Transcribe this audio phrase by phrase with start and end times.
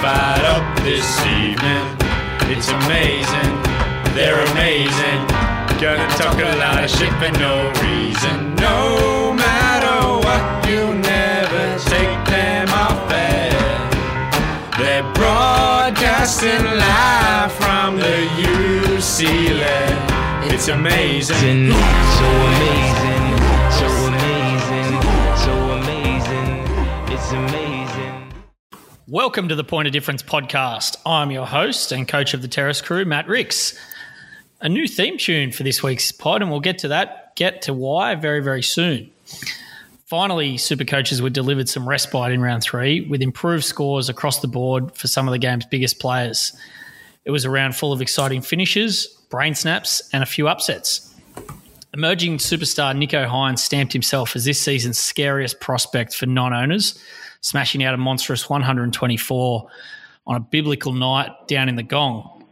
[0.00, 1.84] fired up this evening.
[2.48, 3.52] It's amazing,
[4.16, 5.20] they're amazing.
[5.78, 8.54] Gonna talk a lot of shit for no reason.
[8.56, 13.52] No matter what, you never take them off air.
[14.78, 20.50] They're broadcasting live from the UC lab.
[20.50, 21.72] It's amazing.
[21.72, 23.09] So amazing,
[29.10, 30.96] Welcome to the Point of Difference podcast.
[31.04, 33.76] I'm your host and coach of the Terrace crew, Matt Ricks.
[34.60, 37.74] A new theme tune for this week's pod, and we'll get to that, get to
[37.74, 39.10] why very, very soon.
[40.06, 44.46] Finally, super coaches were delivered some respite in round three with improved scores across the
[44.46, 46.56] board for some of the game's biggest players.
[47.24, 51.12] It was a round full of exciting finishes, brain snaps, and a few upsets.
[51.92, 56.96] Emerging superstar Nicho Hynes stamped himself as this season's scariest prospect for non owners,
[57.40, 59.68] smashing out a monstrous 124
[60.26, 62.44] on a biblical night down in the gong.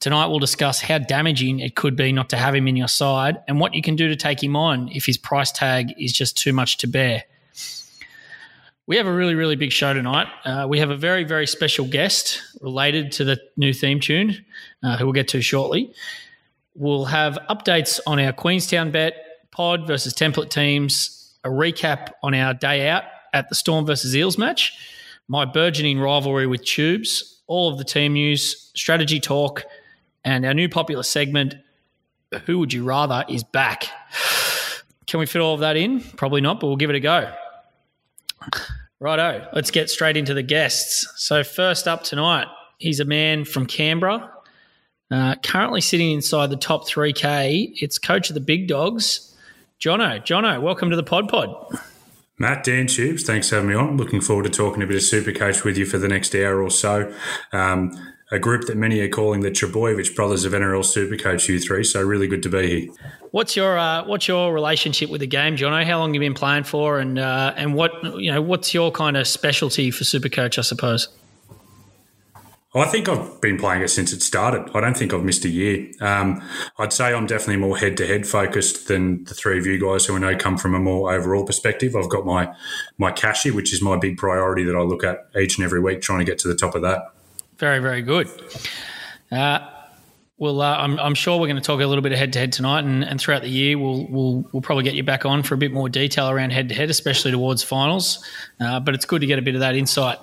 [0.00, 3.40] Tonight, we'll discuss how damaging it could be not to have him in your side
[3.46, 6.36] and what you can do to take him on if his price tag is just
[6.36, 7.22] too much to bear.
[8.88, 10.26] We have a really, really big show tonight.
[10.44, 14.44] Uh, we have a very, very special guest related to the new theme tune,
[14.82, 15.94] uh, who we'll get to shortly.
[16.74, 19.14] We'll have updates on our Queenstown bet,
[19.52, 24.38] pod versus template teams, a recap on our day out at the Storm versus Eels
[24.38, 24.72] match,
[25.28, 29.64] my burgeoning rivalry with Tubes, all of the team news, strategy talk,
[30.24, 31.54] and our new popular segment,
[32.46, 33.86] Who Would You Rather, is back.
[35.06, 36.00] Can we fit all of that in?
[36.00, 37.32] Probably not, but we'll give it a go.
[39.00, 41.06] Righto, let's get straight into the guests.
[41.16, 42.46] So, first up tonight,
[42.78, 44.32] he's a man from Canberra,
[45.10, 47.72] uh, currently sitting inside the top 3K.
[47.76, 49.36] It's coach of the Big Dogs,
[49.80, 50.24] Jono.
[50.24, 51.52] Jono, welcome to the Pod Pod.
[52.42, 53.96] Matt, Dan Tubes, thanks for having me on.
[53.96, 56.72] Looking forward to talking a bit of Supercoach with you for the next hour or
[56.72, 57.14] so.
[57.52, 57.96] Um,
[58.32, 62.26] a group that many are calling the Trbojevic brothers of NRL Supercoach U3, so really
[62.26, 62.94] good to be here.
[63.30, 65.86] What's your uh, what's your relationship with the game, Jono?
[65.86, 68.42] How long have you been playing for, and uh, and what you know?
[68.42, 70.58] What's your kind of specialty for Supercoach?
[70.58, 71.10] I suppose.
[72.74, 74.70] I think I've been playing it since it started.
[74.74, 75.90] I don't think I've missed a year.
[76.00, 76.42] Um,
[76.78, 80.06] I'd say I'm definitely more head to head focused than the three of you guys
[80.06, 81.94] who I know come from a more overall perspective.
[81.94, 82.54] I've got my
[82.96, 86.00] my cashy, which is my big priority that I look at each and every week,
[86.00, 87.12] trying to get to the top of that.
[87.58, 88.28] Very, very good.
[89.30, 89.68] Uh,
[90.38, 92.38] well, uh, I'm, I'm, sure we're going to talk a little bit of head to
[92.38, 95.42] head tonight, and, and, throughout the year, we'll, we'll we'll probably get you back on
[95.42, 98.24] for a bit more detail around head to head, especially towards finals.
[98.58, 100.18] Uh, but it's good to get a bit of that insight.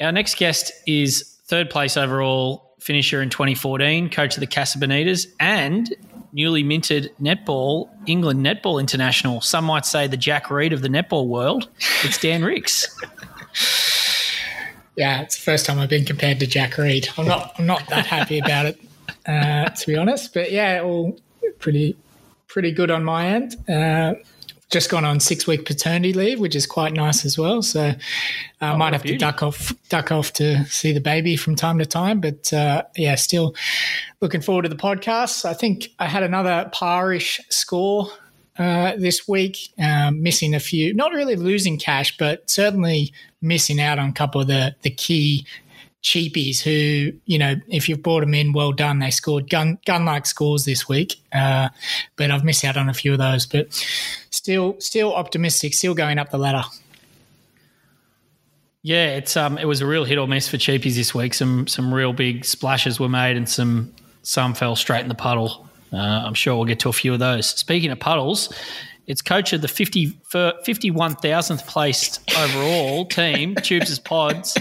[0.00, 5.26] Our next guest is third place overall finisher in 2014, coach of the Casa Bonitas,
[5.38, 5.94] and
[6.32, 9.42] newly minted netball England netball international.
[9.42, 11.68] Some might say the Jack Reed of the netball world.
[12.04, 12.98] It's Dan Ricks.
[14.94, 17.08] Yeah, it's the first time I've been compared to Jack Reed.
[17.16, 18.78] I'm not I'm not that happy about it,
[19.24, 20.34] uh, to be honest.
[20.34, 21.18] But yeah, all
[21.60, 21.96] pretty
[22.46, 23.56] pretty good on my end.
[23.66, 24.12] Uh,
[24.72, 27.62] just gone on six week paternity leave, which is quite nice as well.
[27.62, 27.92] So
[28.60, 29.18] I uh, oh, might have beauty.
[29.18, 32.20] to duck off duck off to see the baby from time to time.
[32.20, 33.54] But uh, yeah, still
[34.20, 35.44] looking forward to the podcast.
[35.44, 38.08] I think I had another parish score
[38.58, 43.98] uh, this week, um, missing a few, not really losing cash, but certainly missing out
[43.98, 45.46] on a couple of the, the key
[46.02, 48.98] cheapies who, you know, if you've brought them in, well done.
[48.98, 51.68] They scored gun gun like scores this week, uh,
[52.16, 53.46] but I've missed out on a few of those.
[53.46, 53.68] But
[54.42, 56.64] still, still optimistic, still going up the ladder.
[58.82, 61.34] Yeah, it's um, it was a real hit or miss for cheapies this week.
[61.34, 65.68] Some some real big splashes were made, and some some fell straight in the puddle.
[65.92, 67.46] Uh, I'm sure we'll get to a few of those.
[67.46, 68.52] Speaking of puddles,
[69.06, 74.56] it's coach of the 50, 51,000th placed overall team, Tubes' Pods,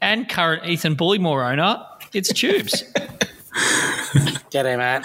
[0.00, 1.84] and current Ethan Bullemor owner.
[2.14, 2.82] It's Tubes.
[2.92, 3.04] Get
[4.52, 5.04] G'day, Matt.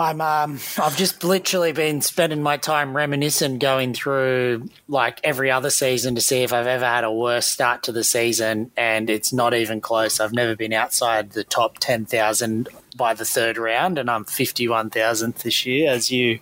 [0.00, 5.70] I'm um I've just literally been spending my time reminiscing going through like every other
[5.70, 9.32] season to see if I've ever had a worse start to the season and it's
[9.32, 10.20] not even close.
[10.20, 15.66] I've never been outside the top 10,000 by the third round and I'm 51,000th this
[15.66, 16.38] year as you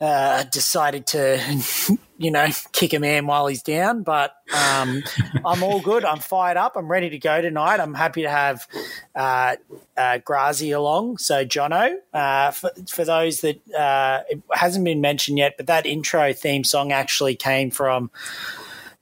[0.00, 4.02] uh, decided to, you know, kick a man while he's down.
[4.02, 5.02] But um,
[5.44, 6.04] I'm all good.
[6.04, 6.76] I'm fired up.
[6.76, 7.80] I'm ready to go tonight.
[7.80, 8.66] I'm happy to have
[9.14, 9.56] uh,
[9.96, 11.18] uh, Grahsy along.
[11.18, 15.86] So, Jono, uh, for, for those that uh, it hasn't been mentioned yet, but that
[15.86, 18.10] intro theme song actually came from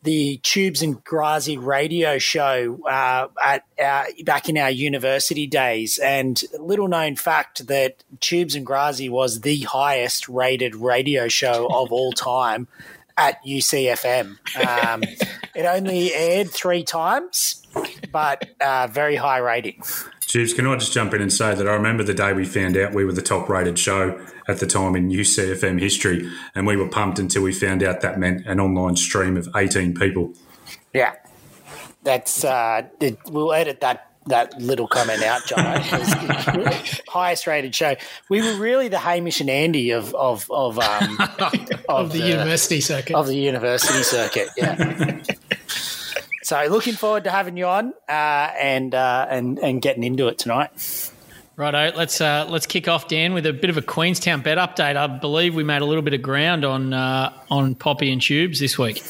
[0.03, 5.99] the Tubes and Grahsy radio show uh, at our, back in our university days.
[5.99, 11.93] And little known fact that Tubes and Grahsy was the highest rated radio show of
[11.93, 12.67] all time.
[13.17, 14.39] At UCFM.
[14.67, 15.03] Um,
[15.55, 17.67] it only aired three times,
[18.11, 19.83] but uh, very high rating.
[20.21, 22.77] Tubes, can I just jump in and say that I remember the day we found
[22.77, 24.19] out we were the top rated show
[24.49, 28.19] at the time in UCFM history, and we were pumped until we found out that
[28.19, 30.33] meant an online stream of 18 people.
[30.95, 31.15] Yeah,
[32.03, 35.81] that's uh, it, we'll edit that that little comment out, John.
[37.09, 37.97] highest rated show.
[38.29, 42.81] We were really the Hamish and Andy of of of um, of, of the, university
[42.81, 43.17] circuit.
[43.17, 44.49] of the university circuit.
[44.57, 45.21] Yeah.
[46.43, 48.13] so looking forward to having you on uh,
[48.59, 51.11] and uh, and and getting into it tonight.
[51.55, 54.97] Righto, let's uh, let's kick off, Dan, with a bit of a Queenstown bet update.
[54.97, 58.59] I believe we made a little bit of ground on uh, on Poppy and Tubes
[58.59, 59.03] this week.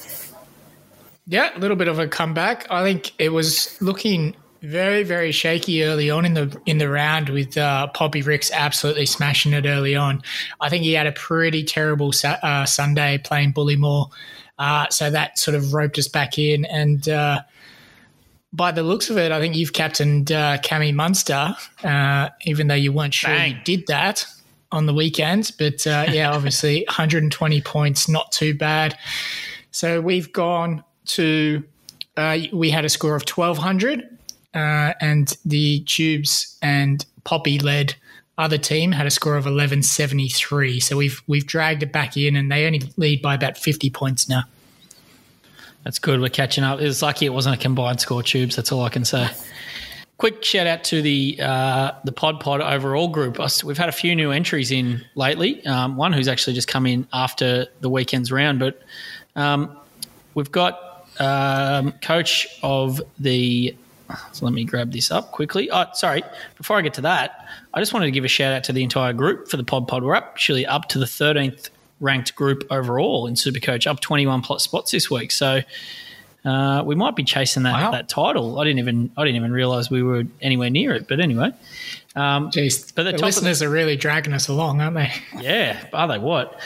[1.28, 2.68] Yeah, a little bit of a comeback.
[2.68, 7.28] I think it was looking very, very shaky early on in the in the round
[7.28, 10.22] with uh, Poppy Ricks absolutely smashing it early on.
[10.60, 14.10] I think he had a pretty terrible sa- uh, Sunday playing Bullemor,
[14.58, 16.64] uh, so that sort of roped us back in.
[16.66, 17.40] And uh,
[18.52, 22.74] by the looks of it, I think you've captained uh, Cammy Munster, uh, even though
[22.74, 23.50] you weren't sure Bang.
[23.50, 24.24] you did that
[24.70, 25.50] on the weekend.
[25.58, 28.96] But uh, yeah, obviously 120 points, not too bad.
[29.72, 31.64] So we've gone to
[32.16, 34.11] uh, we had a score of 1200
[34.54, 37.94] uh, and the tubes and poppy led
[38.38, 42.50] other team had a score of 1173 so we've we've dragged it back in and
[42.50, 44.42] they only lead by about 50 points now
[45.84, 46.20] That's good.
[46.20, 46.80] We're catching up.
[46.80, 48.56] It was lucky it wasn't a combined score, Tubes.
[48.56, 49.28] That's all I can say.
[50.18, 53.38] Quick shout out to the uh, the Pod Pod overall group.
[53.64, 55.64] We've had a few new entries in lately.
[55.66, 58.80] Um, one who's actually just come in after the weekend's round, but
[59.34, 59.76] um,
[60.34, 63.76] we've got um, coach of the.
[64.32, 65.70] So let me grab this up quickly.
[65.70, 66.22] Oh, sorry.
[66.56, 68.82] Before I get to that, I just wanted to give a shout out to the
[68.82, 70.02] entire group for the Pod Pod.
[70.04, 71.70] We're actually up to the 13th
[72.00, 75.30] ranked group overall in Supercoach, up 21 plus spots this week.
[75.30, 75.60] So
[76.44, 77.90] uh, we might be chasing that Wow.
[77.92, 78.58] that title.
[78.58, 81.06] I didn't even I didn't even realize we were anywhere near it.
[81.06, 81.52] But anyway,
[82.16, 85.12] um, Jeez, But the the, of the- listeners are really dragging us along aren't they
[85.40, 86.58] yeah, are they what?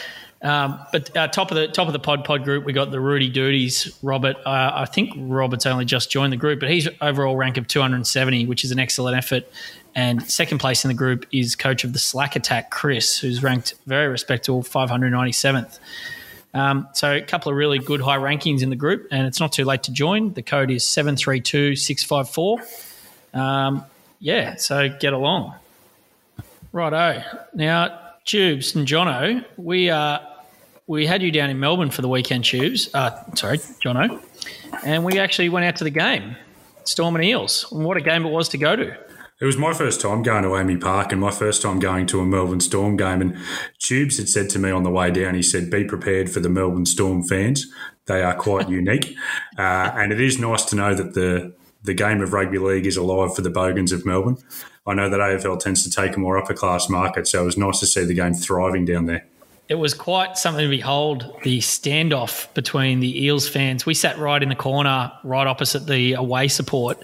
[0.46, 3.00] Um, but uh, top of the top of the pod pod group, we got the
[3.00, 3.98] Rudy Duties.
[4.00, 7.66] Robert, uh, I think Robert's only just joined the group, but he's overall rank of
[7.66, 9.50] 270, which is an excellent effort.
[9.96, 13.74] And second place in the group is coach of the Slack Attack, Chris, who's ranked
[13.86, 15.80] very respectable, 597th.
[16.54, 19.52] Um, so a couple of really good high rankings in the group, and it's not
[19.52, 20.32] too late to join.
[20.32, 22.60] The code is seven three two six five four.
[23.34, 23.84] Um,
[24.20, 25.54] yeah, so get along.
[26.72, 27.24] Righto.
[27.52, 30.20] Now, Tubes and Jono, we uh,
[30.86, 32.88] we had you down in Melbourne for the weekend, Tubes.
[32.94, 34.22] Uh, sorry, Jono,
[34.84, 36.36] and we actually went out to the game,
[36.84, 37.66] Storm and Eels.
[37.72, 38.96] And what a game it was to go to.
[39.38, 42.20] It was my first time going to AAMI Park and my first time going to
[42.20, 43.20] a Melbourne Storm game.
[43.20, 43.36] And
[43.78, 46.48] Tubes had said to me on the way down, he said, be prepared for the
[46.48, 47.66] Melbourne Storm fans.
[48.06, 49.14] They are quite unique.
[49.58, 52.96] Uh, and it is nice to know that the, the game of rugby league is
[52.96, 54.38] alive for the Bogans of Melbourne.
[54.86, 57.58] I know that AFL tends to take a more upper class market, so it was
[57.58, 59.26] nice to see the game thriving down there.
[59.68, 63.84] It was quite something to behold the standoff between the Eels fans.
[63.84, 67.02] We sat right in the corner, right opposite the away support,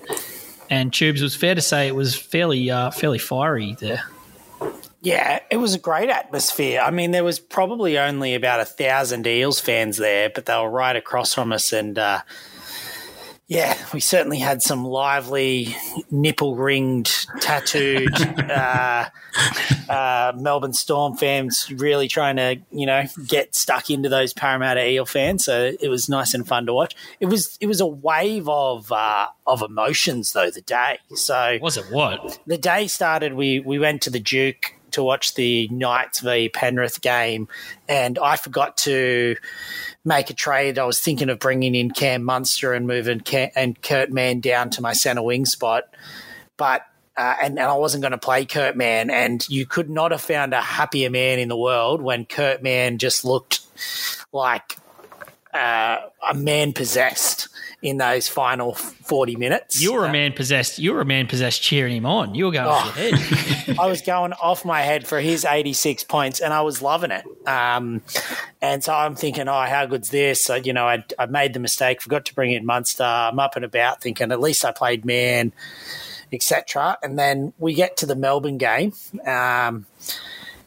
[0.71, 4.05] and Tubes was fair to say it was fairly uh, fairly fiery there.
[5.01, 6.81] Yeah, it was a great atmosphere.
[6.81, 10.71] I mean, there was probably only about a thousand Eels fans there, but they were
[10.71, 12.21] right across from us, and uh,
[13.53, 15.77] yeah, we certainly had some lively,
[16.11, 18.11] nipple ringed, tattooed
[18.51, 19.11] uh,
[19.91, 25.05] uh, Melbourne Storm fans really trying to, you know, get stuck into those Parramatta Eel
[25.05, 25.45] fans.
[25.45, 26.97] So it was nice and fun to watch.
[27.21, 31.01] It was it was a wave of uh, of emotions though the day.
[31.15, 32.39] So Was it what?
[32.47, 37.03] the day started, we we went to the Duke to watch the Knights v Penrith
[37.03, 37.49] game,
[37.87, 39.37] and I forgot to
[40.05, 40.79] make a trade.
[40.79, 44.71] I was thinking of bringing in Cam Munster and moving Cam, and Kurt Mann down
[44.71, 45.85] to my centre wing spot,
[46.57, 46.87] but.
[47.15, 50.23] Uh, and, and I wasn't going to play Kurt Mann, and you could not have
[50.23, 53.61] found a happier man in the world when Kurt Mann just looked
[54.33, 54.79] like
[55.53, 57.49] uh, a man possessed
[57.83, 59.83] in those final forty minutes.
[59.83, 60.79] You were a man possessed.
[60.79, 62.35] You were a man possessed cheering him on.
[62.35, 62.71] You were going Oh.
[62.71, 63.77] off your head.
[63.81, 67.25] I was going off my head for his 86 points and I was loving it.
[67.49, 68.03] Um,
[68.61, 70.45] and so I'm thinking, oh, how good's this?
[70.45, 73.03] So, you know, I, I made the mistake, forgot to bring in Munster.
[73.03, 75.53] I'm up and about thinking, at least I played man,
[76.33, 76.99] etc.
[77.03, 78.93] And then we get to the Melbourne game.
[79.27, 79.87] Um,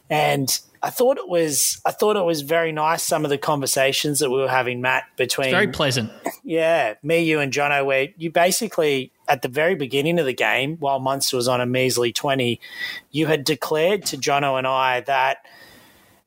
[0.09, 3.01] and I thought it was, I thought it was very nice.
[3.01, 6.11] Some of the conversations that we were having, Matt, between Very pleasant.
[6.43, 10.77] yeah, me, you, and Jono, where you basically at the very beginning of the game,
[10.77, 12.61] while Munster was on a measly twenty,
[13.09, 15.37] you had declared to Jono and I that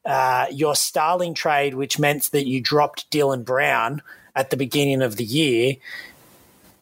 [0.04, 4.02] uh, your Starling trade, which meant that you dropped Dylan Brown
[4.34, 5.74] at the beginning of the year,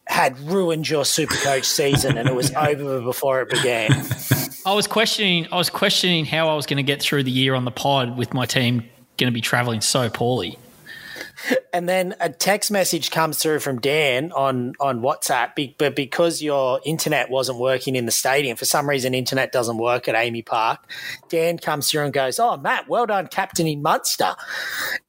[0.07, 3.91] had ruined your Supercoach season, and it was over before it began.
[4.65, 5.47] I was questioning.
[5.53, 8.17] I was questioning how I was going to get through the year on the pod
[8.17, 10.59] with my team going to be traveling so poorly.
[11.77, 16.81] And then a text message comes through from Dan on on WhatsApp, but because your
[16.87, 20.81] internet wasn't working in the stadium, for some reason, internet doesn't work at AAMI Park.
[21.29, 24.37] Dan comes through and goes, "Oh, Matt, well done, captaining Munster,"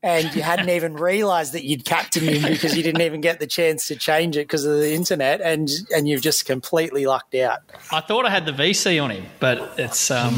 [0.03, 3.47] and you hadn't even realised that you'd captained him because you didn't even get the
[3.47, 7.59] chance to change it because of the internet, and and you've just completely lucked out.
[7.93, 10.35] I thought I had the VC on him, but it's um,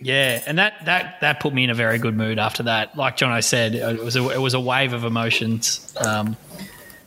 [0.00, 2.96] yeah, and that that that put me in a very good mood after that.
[2.96, 5.04] Like John, I said, it was a, it was a wave of
[5.56, 5.94] emotions.
[5.98, 6.36] Um,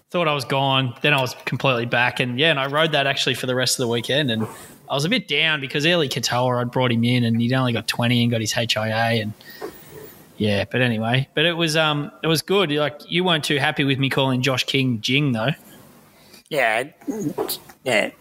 [0.10, 3.08] thought I was gone, then I was completely back, and yeah, and I rode that
[3.08, 4.48] actually for the rest of the weekend, and
[4.90, 7.74] I was a bit down because Eli Katoa, I'd brought him in, and he'd only
[7.74, 9.34] got twenty and got his HIA, and
[10.38, 12.72] yeah, but anyway, but it was um, it was good.
[12.72, 15.52] Like you weren't too happy with me calling Josh King Jing though.
[16.50, 16.86] Yeah,
[17.84, 18.12] yeah.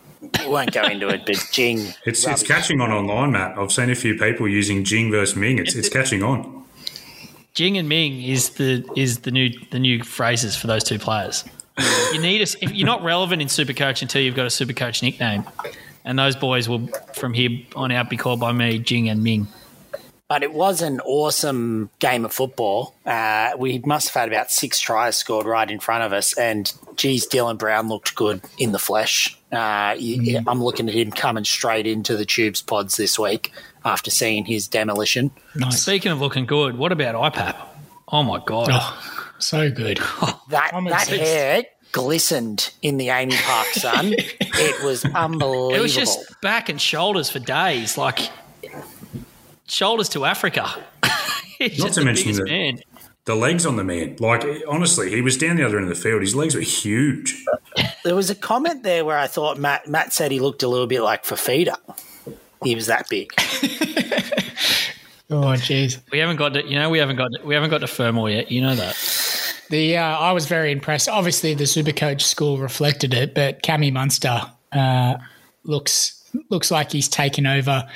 [0.40, 1.78] We won't go into it, but Jing.
[2.04, 3.56] It's it's catching on online, Matt.
[3.56, 5.58] I've seen a few people using Jing versus Ming.
[5.58, 6.66] It's it's catching on.
[7.58, 11.44] Jing and Ming is the is the new the new phrases for those two players.
[12.12, 15.42] You need us if you're not relevant in Supercoach until you've got a Supercoach nickname,
[16.04, 19.48] and those boys will from here on out be called by me Jing and Ming.
[20.28, 22.94] But it was an awesome game of football.
[23.04, 26.72] Uh, we must have had about six tries scored right in front of us, and
[26.94, 29.36] geez, Dylan Brown looked good in the flesh.
[29.50, 33.52] Uh, y- I'm looking at him coming straight into the Tubes pods this week
[33.88, 35.30] after seeing his demolition.
[35.56, 35.82] Nice.
[35.82, 37.56] Speaking of looking good, what about IPAP?
[38.10, 38.68] Oh my god!
[38.70, 39.98] Oh, so good.
[40.22, 41.20] Oh, that I'm that obsessed.
[41.22, 44.06] hair glistened in the AAMI Park sun.
[44.16, 45.74] it was unbelievable.
[45.74, 48.30] It was just back and shoulders for days, like
[49.66, 50.68] shoulders to Africa.
[51.78, 52.80] Not to mention the- man.
[53.24, 56.02] The legs on the man, like honestly, he was down the other end of the
[56.02, 56.22] field.
[56.22, 57.44] His legs were huge.
[58.02, 60.86] there was a comment there where I thought Matt Matt said he looked a little
[60.86, 61.76] bit like Fifita.
[62.62, 63.32] He was that big.
[65.30, 66.00] Oh, jeez.
[66.10, 68.30] We haven't got to, you know, we haven't got to, we haven't got to Fermor
[68.30, 68.50] yet.
[68.50, 68.96] You know that.
[69.68, 71.08] The uh, I was very impressed.
[71.08, 74.40] Obviously, the Supercoach school reflected it, but Cammy Munster
[74.72, 75.16] uh,
[75.64, 77.86] looks looks like he's taken over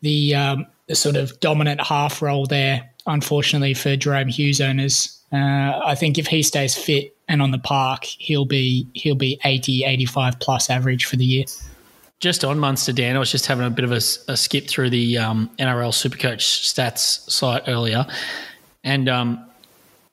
[0.00, 2.90] the, um, the sort of dominant half role there.
[3.06, 7.58] Unfortunately for Jahrome Hughes owners, uh, I think if he stays fit and on the
[7.58, 11.44] park, he'll be he'll be 80, 85 plus average for the year.
[12.20, 14.90] Just on Munster, Dan, I was just having a bit of a, a skip through
[14.90, 18.06] the um, NRL Supercoach stats site earlier,
[18.82, 19.44] and um,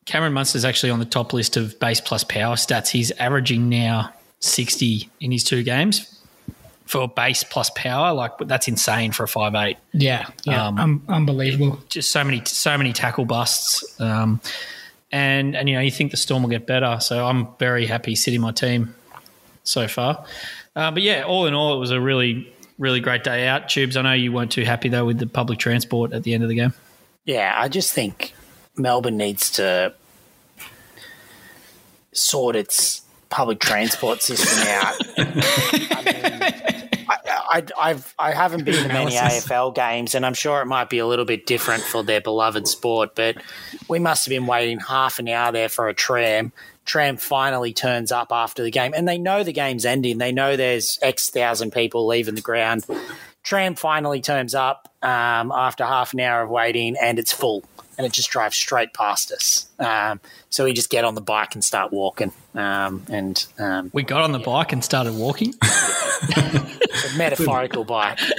[0.06, 2.90] Cameron Munster's actually on the top list of base plus power stats.
[2.90, 6.12] He's averaging now sixty in his two games
[6.86, 8.14] for base plus power.
[8.14, 9.78] Like that's insane for a five eight.
[9.92, 11.80] Yeah, yeah, Um, um, unbelievable.
[11.90, 14.00] Just so many, so many tackle busts.
[14.00, 14.40] Um,
[15.12, 18.16] and and you know you think the Storm will get better, so I'm very happy
[18.16, 18.94] sitting my team
[19.64, 20.24] so far.
[20.76, 23.70] Uh, but yeah, all in all, it was a really, really great day out.
[23.70, 26.44] Tubes, I know you weren't too happy though with the public transport at the end
[26.44, 26.74] of the game.
[27.24, 28.34] Yeah, I just think
[28.76, 29.94] Melbourne needs to
[32.12, 34.96] sort its public transport system out.
[35.18, 40.62] I mean, I, I, I've I haven't been to many AFL games, and I'm sure
[40.62, 43.16] it might be a little bit different for their beloved sport.
[43.16, 43.38] But
[43.90, 46.52] we must have been waiting half an hour there for a tram.
[46.86, 50.18] Tram finally turns up after the game, and they know the game's ending.
[50.20, 52.86] They know there's X thousand people leaving the ground.
[53.44, 57.64] Tram finally turns up um, after half an hour of waiting, and it's full,
[57.98, 59.68] and it just drives straight past us.
[59.80, 64.04] Um, so we just get on the bike and start walking, um, and um, We
[64.04, 65.54] got on the bike and started walking.
[66.38, 68.20] a metaphorical bike.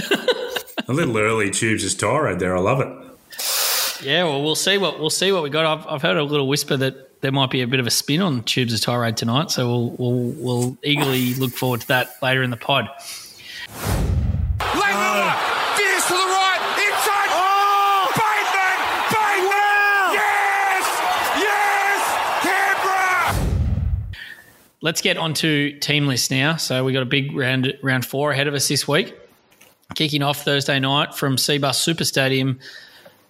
[0.88, 2.56] A little early, Tubes' tirade there.
[2.56, 4.04] I love it.
[4.04, 5.66] yeah, well, we'll see what we'll see what we got.
[5.66, 8.20] I've, I've heard a little whisper that there might be a bit of a spin
[8.20, 12.42] on Tubes' of tirade tonight, so we'll we'll, we'll eagerly look forward to that later
[12.42, 12.88] in the pod.
[14.58, 15.74] Langmuller, oh.
[15.76, 17.30] Fierce to the right, inside.
[17.32, 18.08] Oh!
[18.16, 18.78] Bateman!
[19.12, 20.14] Bateman!
[20.14, 20.84] Yes!
[21.42, 22.00] Yes!
[24.12, 24.20] Canberra!
[24.82, 26.56] Let's get on to team list now.
[26.56, 29.14] So we got a big round round four ahead of us this week.
[29.94, 32.58] Kicking off Thursday night from Cbus Super Stadium.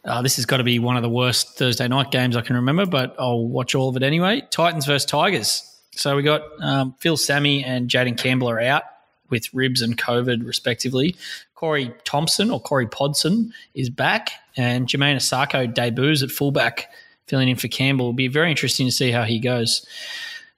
[0.06, 2.56] Uh, this has got to be one of the worst Thursday night games I can
[2.56, 4.42] remember, but I'll watch all of it anyway.
[4.50, 5.62] Titans versus Tigers.
[5.96, 8.84] So we got um, Phil Sami and Jayden Campbell are out
[9.30, 11.16] with ribs and COVID, respectively.
[11.56, 16.92] Corey Thompson or Corey Podson is back, and Jamayne Isaako debuts at fullback,
[17.26, 18.06] filling in for Campbell.
[18.06, 19.84] It'll be very interesting to see how he goes.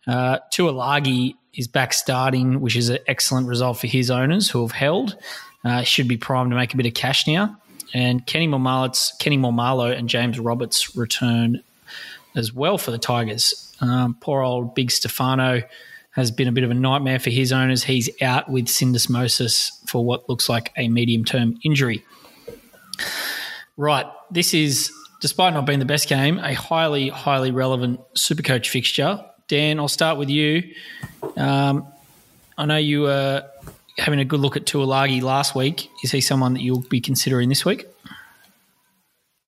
[0.07, 4.73] Uh, Tuilagi is back starting, which is an excellent result for his owners who have
[4.73, 5.17] held.
[5.65, 7.57] Uh, should be primed to make a bit of cash now.
[7.95, 11.63] And Kenny Mormallets, Kenny Maumalo and James Roberts return
[12.37, 13.75] as well for the Tigers.
[13.81, 15.63] Um, poor old Big Stefano
[16.11, 17.85] has been a bit of a nightmare for his owners.
[17.85, 22.05] He's out with syndesmosis for what looks like a medium term injury.
[23.77, 24.91] Right, this is,
[25.21, 29.25] despite not being the best game, a highly, highly relevant Supercoach fixture.
[29.47, 30.75] Dan, I'll start with you.
[31.37, 31.87] Um,
[32.59, 33.49] I know you were
[33.99, 35.91] having a good look at Tuilagi last week.
[36.03, 37.87] Is he someone that you'll be considering this week?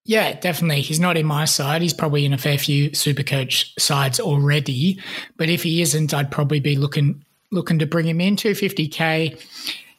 [0.05, 0.81] Yeah, definitely.
[0.81, 1.83] He's not in my side.
[1.83, 5.01] He's probably in a fair few Supercoach sides already.
[5.37, 8.37] But if he isn't, I'd probably be looking looking to bring him in.
[8.37, 9.41] 250k.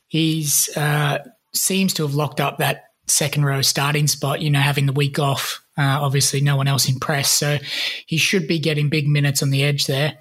[0.08, 1.20] He's uh,
[1.54, 4.42] seems to have locked up that second row starting spot.
[4.42, 5.64] You know, having the week off.
[5.78, 7.58] Uh, obviously, no one else impressed, so
[8.06, 10.18] he should be getting big minutes on the edge there.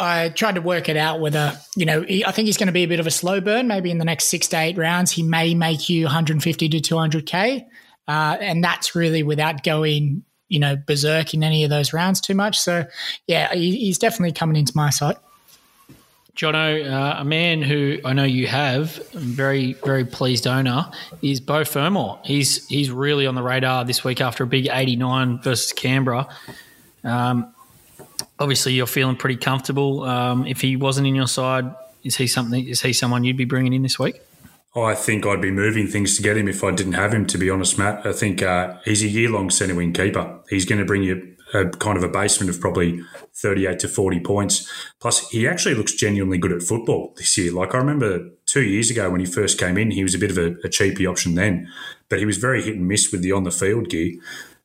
[0.00, 2.84] I tried to work it out whether, you know, I think he's going to be
[2.84, 3.68] a bit of a slow burn.
[3.68, 7.66] Maybe in the next six to eight rounds, he may make you 150 to 200K.
[8.08, 12.34] Uh, and that's really without going, you know, berserk in any of those rounds too
[12.34, 12.58] much.
[12.58, 12.86] So,
[13.26, 15.16] yeah, he, he's definitely coming into my side.
[16.34, 20.86] Jono, uh, a man who I know you have, very very pleased owner,
[21.20, 22.18] is Beau Fermor.
[22.24, 26.28] He's he's really on the radar this week after a big 89 versus Canberra.
[27.04, 27.52] Um,
[28.40, 30.02] obviously, you're feeling pretty comfortable.
[30.02, 32.66] Um, if he wasn't in your side, is he something?
[32.66, 34.20] Is he someone you'd be bringing in this week?
[34.74, 37.26] I think I'd be moving things to get him if I didn't have him.
[37.26, 40.40] To be honest, Matt, I think uh, he's a year-long centre wing keeper.
[40.48, 43.02] He's going to bring you a kind of a basement of probably
[43.34, 44.70] 38 to 40 points.
[45.00, 47.52] Plus, he actually looks genuinely good at football this year.
[47.52, 50.30] Like I remember two years ago when he first came in, he was a bit
[50.30, 51.68] of a, a cheapy option then,
[52.08, 54.12] but he was very hit and miss with the on the field gear.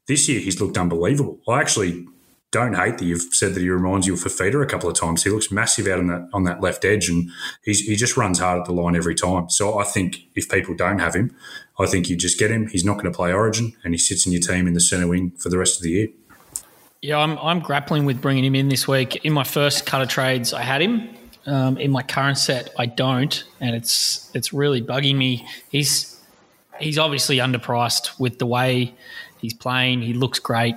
[0.07, 1.39] This year, he's looked unbelievable.
[1.47, 2.05] I actually
[2.51, 5.23] don't hate that you've said that he reminds you of Fifita a couple of times.
[5.23, 7.29] He looks massive out on that on that left edge, and
[7.63, 9.49] he just runs hard at the line every time.
[9.49, 11.35] So I think if people don't have him,
[11.77, 12.67] I think you just get him.
[12.67, 15.07] He's not going to play Origin, and he sits in your team in the centre
[15.07, 16.07] wing for the rest of the year.
[17.01, 19.23] Yeah, I'm, I'm grappling with bringing him in this week.
[19.25, 21.09] In my first cut of trades, I had him.
[21.45, 25.45] Um, in my current set, I don't, and it's it's really bugging me.
[25.69, 26.19] He's
[26.79, 28.95] he's obviously underpriced with the way
[29.39, 30.01] he's playing.
[30.01, 30.75] He looks great,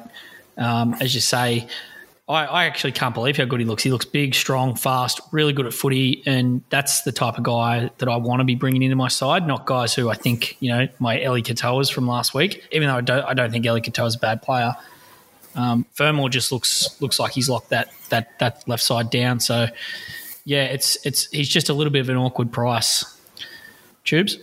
[0.58, 1.68] um, as you say.
[2.28, 3.82] I, I actually can't believe how good he looks.
[3.82, 7.90] He looks big, strong, fast, really good at footy, and that's the type of guy
[7.96, 9.46] that I want to be bringing into my side.
[9.46, 12.68] Not guys who I think you know my Eli Katoa's from last week.
[12.70, 14.76] Even though I don't, I don't think Eli Katoa's a bad player.
[15.54, 19.40] Um, Fermor just looks looks like he's locked that that that left side down.
[19.40, 19.68] So
[20.44, 23.04] yeah, it's it's he's just a little bit of an awkward price.
[24.04, 24.38] Tubes.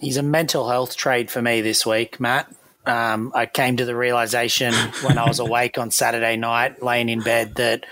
[0.00, 2.52] He's a mental health trade for me this week, Matt.
[2.88, 4.72] Um, I came to the realization
[5.02, 7.84] when I was awake on Saturday night, laying in bed, that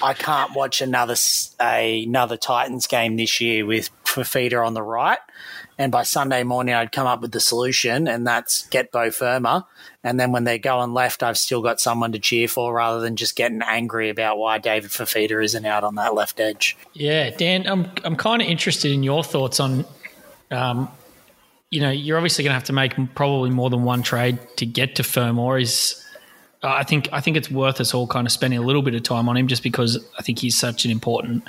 [0.00, 1.16] I can't watch another
[1.60, 5.18] another Titans game this year with Fifita on the right.
[5.76, 9.64] And by Sunday morning, I'd come up with the solution, and that's get Beau Fermor.
[10.02, 13.16] And then when they're going left, I've still got someone to cheer for rather than
[13.16, 16.76] just getting angry about why David Fifita isn't out on that left edge.
[16.94, 19.84] Yeah, Dan, I'm I'm kind of interested in your thoughts on.
[20.50, 20.88] Um,
[21.70, 24.66] you know, you're obviously going to have to make probably more than one trade to
[24.66, 25.58] get to Fermor.
[25.58, 26.04] Is
[26.62, 28.94] uh, I think I think it's worth us all kind of spending a little bit
[28.94, 31.44] of time on him just because I think he's such an important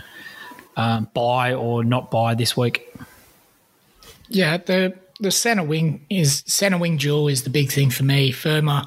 [0.75, 2.93] um, buy or not buy this week.
[4.27, 8.32] Yeah, the the centre wing is centre wing dual is the big thing for me.
[8.32, 8.84] Fermor,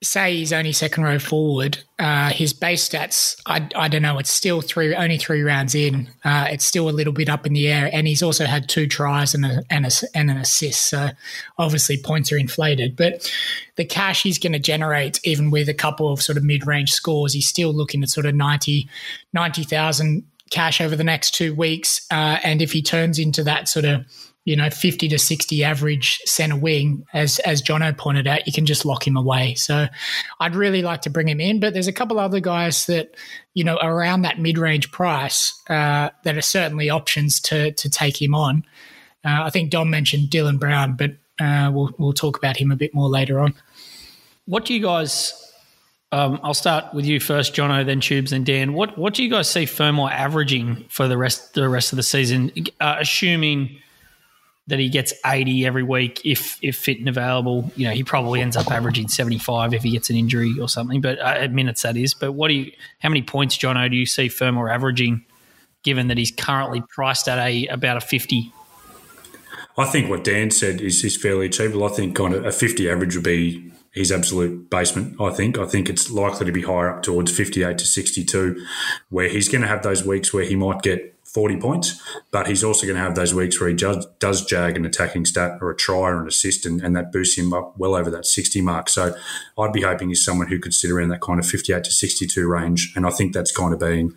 [0.00, 1.78] say he's only second row forward.
[1.98, 4.18] Uh, his base stats, I, I don't know.
[4.18, 6.08] It's still three, only three rounds in.
[6.24, 8.86] Uh, it's still a little bit up in the air, and he's also had two
[8.86, 10.88] tries and a, and, a, and an assist.
[10.88, 11.10] So
[11.58, 13.28] obviously points are inflated, but
[13.74, 16.92] the cash he's going to generate, even with a couple of sort of mid range
[16.92, 18.88] scores, he's still looking at sort of 90
[19.32, 22.06] 90,000 cash over the next two weeks.
[22.10, 24.06] Uh, and if he turns into that sort of
[24.44, 28.64] you know, 50 to 60 average centre wing, as as Jono pointed out, you can
[28.64, 29.54] just lock him away.
[29.54, 29.88] So
[30.40, 33.14] I'd really like to bring him in, but there's a couple other guys that,
[33.52, 38.20] you know, around that mid range price uh, that are certainly options to to take
[38.20, 38.64] him on.
[39.24, 42.76] Uh, I think Dom mentioned Dylan Brown, but uh, we'll we'll talk about him a
[42.76, 43.54] bit more later on.
[44.46, 45.34] What do you guys?
[46.10, 48.72] Um, I'll start with you first, Jono, then Tubes, and Dan.
[48.72, 52.02] What what do you guys see Fermor averaging for the rest the rest of the
[52.02, 53.78] season, uh, assuming
[54.68, 57.72] that he gets 80 every week if if fit and available.
[57.74, 61.00] You know, he probably ends up averaging 75 if he gets an injury or something,
[61.00, 62.14] but uh, minutes that is.
[62.14, 62.72] But what do you?
[63.00, 65.24] How many points, Jono, do you see Fermor averaging,
[65.82, 68.52] given that he's currently priced at a about a 50?
[69.78, 71.84] I think what Dan said is, is fairly achievable.
[71.84, 75.20] I think kind of a 50 average would be his absolute basement.
[75.20, 75.56] I think.
[75.56, 78.64] I think it's likely to be higher up towards 58 to 62,
[79.08, 82.64] where he's going to have those weeks where he might get 40 points, but he's
[82.64, 85.70] also going to have those weeks where he does, does jag an attacking stat or
[85.70, 88.60] a try or an assist, and, and that boosts him up well over that 60
[88.62, 88.88] mark.
[88.88, 89.14] So
[89.58, 92.48] I'd be hoping he's someone who could sit around that kind of 58 to 62
[92.48, 92.92] range.
[92.96, 94.14] And I think that's kind of been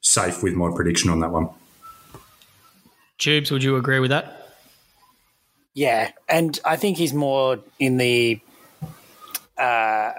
[0.00, 1.48] safe with my prediction on that one.
[3.18, 4.52] Tubes, would you agree with that?
[5.74, 8.40] Yeah, and I think he's more in the
[9.58, 10.12] uh,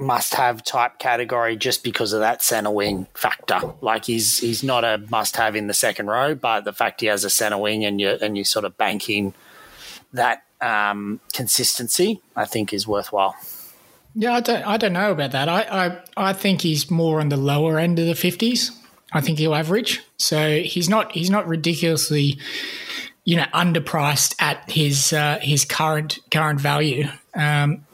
[0.00, 3.60] must-have type category just because of that centre wing factor.
[3.82, 7.22] Like he's he's not a must-have in the second row, but the fact he has
[7.24, 9.34] a centre wing and you and you sort of banking
[10.12, 13.36] that um, consistency, I think, is worthwhile.
[14.14, 15.48] Yeah, I don't I don't know about that.
[15.48, 15.98] I, I
[16.30, 18.72] I think he's more on the lower end of the fifties.
[19.12, 20.00] I think he'll average.
[20.16, 22.38] So he's not he's not ridiculously,
[23.24, 27.06] you know, underpriced at his uh, his current current value.
[27.34, 27.84] Um,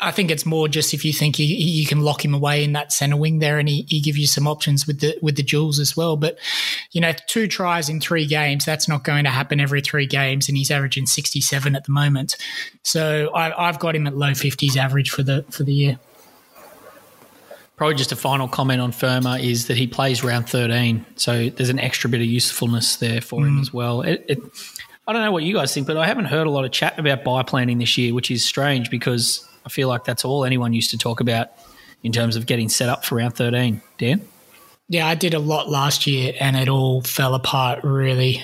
[0.00, 2.72] I think it's more just if you think you, you can lock him away in
[2.72, 5.42] that centre wing there, and he, he give you some options with the with the
[5.42, 6.16] jewels as well.
[6.16, 6.38] But
[6.92, 10.48] you know, two tries in three games that's not going to happen every three games,
[10.48, 12.36] and he's averaging sixty seven at the moment.
[12.82, 15.98] So I, I've got him at low fifties average for the for the year.
[17.76, 21.06] Probably just a final comment on Fermor is that he plays round 13.
[21.16, 23.60] So there's an extra bit of usefulness there for him mm.
[23.62, 24.02] as well.
[24.02, 24.38] It, it,
[25.08, 26.98] I don't know what you guys think, but I haven't heard a lot of chat
[26.98, 30.72] about bye planning this year, which is strange because I feel like that's all anyone
[30.72, 31.48] used to talk about
[32.02, 33.80] in terms of getting set up for round 13.
[33.98, 34.26] Dan?
[34.88, 38.42] Yeah, I did a lot last year and it all fell apart really,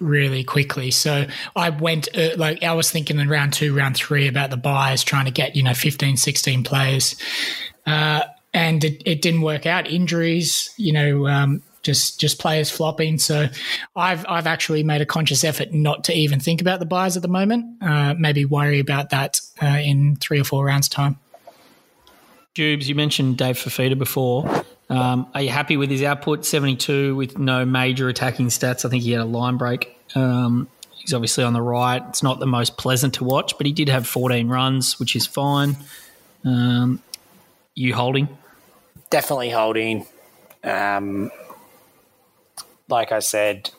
[0.00, 0.90] really quickly.
[0.90, 4.56] So I went, uh, like, I was thinking in round two, round three about the
[4.56, 7.14] buyers trying to get, you know, 15, 16 players.
[7.86, 8.22] Uh,
[8.52, 9.86] and it, it didn't work out.
[9.88, 13.18] Injuries, you know, um, just just players flopping.
[13.18, 13.48] So
[13.94, 17.22] I've I've actually made a conscious effort not to even think about the byes at
[17.22, 17.82] the moment.
[17.82, 21.18] Uh, maybe worry about that uh, in three or four rounds time.
[22.54, 24.64] Jubes, you mentioned Dave Fifita before.
[24.88, 26.44] Um, are you happy with his output?
[26.44, 28.84] 72 with no major attacking stats.
[28.84, 29.96] I think he had a line break.
[30.14, 32.02] Um, he's obviously on the right.
[32.10, 35.26] It's not the most pleasant to watch, but he did have 14 runs, which is
[35.26, 35.76] fine.
[36.44, 37.02] Um,
[37.74, 38.28] you holding?
[39.10, 40.06] Definitely holding.
[40.62, 41.30] Um,
[42.88, 43.70] like I said,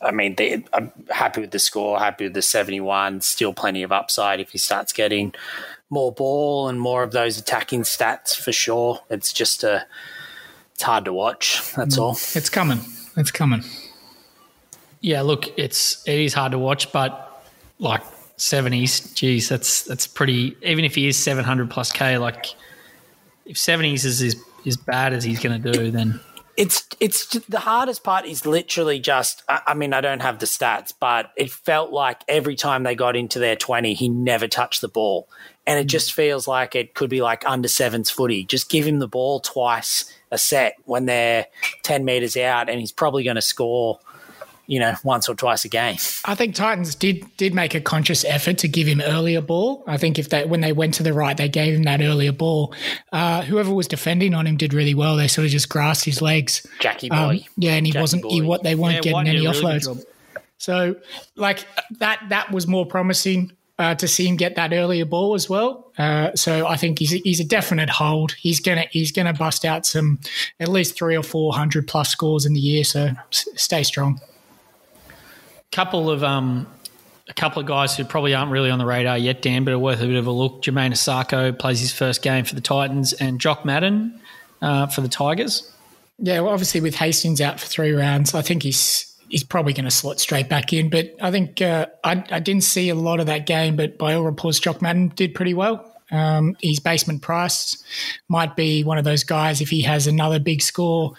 [0.00, 3.20] I mean, they, I'm happy with the score, happy with the 71.
[3.22, 5.34] Still plenty of upside if he starts getting
[5.90, 9.00] more ball and more of those attacking stats for sure.
[9.10, 9.86] It's just a,
[10.74, 11.72] it's hard to watch.
[11.74, 12.02] That's mm.
[12.02, 12.12] all.
[12.34, 12.80] It's coming.
[13.16, 13.64] It's coming.
[15.00, 17.44] Yeah, look, it's it is hard to watch, but
[17.78, 18.02] like
[18.36, 20.56] seventies, geez, that's that's pretty.
[20.62, 22.46] Even if he is seven hundred plus k, like
[23.46, 24.36] if seventies is as,
[24.66, 26.20] as bad as he's going to do, then
[26.58, 30.46] it's it's the hardest part is literally just I, I mean I don't have the
[30.46, 34.80] stats but it felt like every time they got into their 20 he never touched
[34.80, 35.28] the ball.
[35.66, 35.90] And it mm.
[35.90, 38.44] just feels like it could be like under sevens footy.
[38.44, 41.46] Just give him the ball twice a set when they're
[41.84, 44.00] 10 meters out and he's probably going to score
[44.68, 48.24] you know once or twice a game I think Titans did did make a conscious
[48.24, 49.82] effort to give him earlier ball.
[49.86, 52.32] I think if they when they went to the right, they gave him that earlier
[52.32, 52.72] ball.
[53.10, 55.16] Uh, whoever was defending on him did really well.
[55.16, 56.64] They sort of just grasped his legs.
[56.80, 58.24] Jackie boy Um, yeah, and he Jackie wasn't.
[58.26, 60.04] He what they weren't Yeah, getting any a really offloads.
[60.58, 60.96] So,
[61.36, 61.66] like
[61.98, 65.92] that, that was more promising uh, to see him get that earlier ball as well.
[65.96, 68.32] Uh, so, I think he's a, he's a definite hold.
[68.32, 70.18] He's gonna he's gonna bust out some
[70.60, 72.82] at least three or four hundred plus scores in the year.
[72.84, 74.20] So, s- stay strong.
[75.70, 76.66] Couple of um,
[77.28, 79.78] a couple of guys who probably aren't really on the radar yet, Dan, but are
[79.78, 80.62] worth a bit of a look.
[80.62, 84.20] Jamayne Isaako plays his first game for the Titans, and Jock Madden
[84.62, 85.70] uh, for the Tigers.
[86.18, 89.84] Yeah, well, obviously with Hastings out for three rounds, I think he's he's probably going
[89.84, 90.88] to slot straight back in.
[90.88, 94.14] But I think uh, I, I didn't see a lot of that game, but by
[94.14, 95.84] all reports, Jock Madden did pretty well.
[96.10, 97.82] Um, his basement price
[98.28, 101.12] might be one of those guys if he has another big score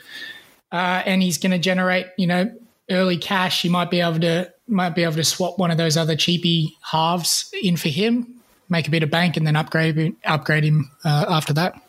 [0.71, 2.51] uh, and he's going to generate, you know,
[2.89, 3.63] early cash.
[3.63, 6.77] You might be able to might be able to swap one of those other cheapy
[6.81, 11.25] halves in for him, make a bit of bank, and then upgrade upgrade him uh,
[11.29, 11.81] after that.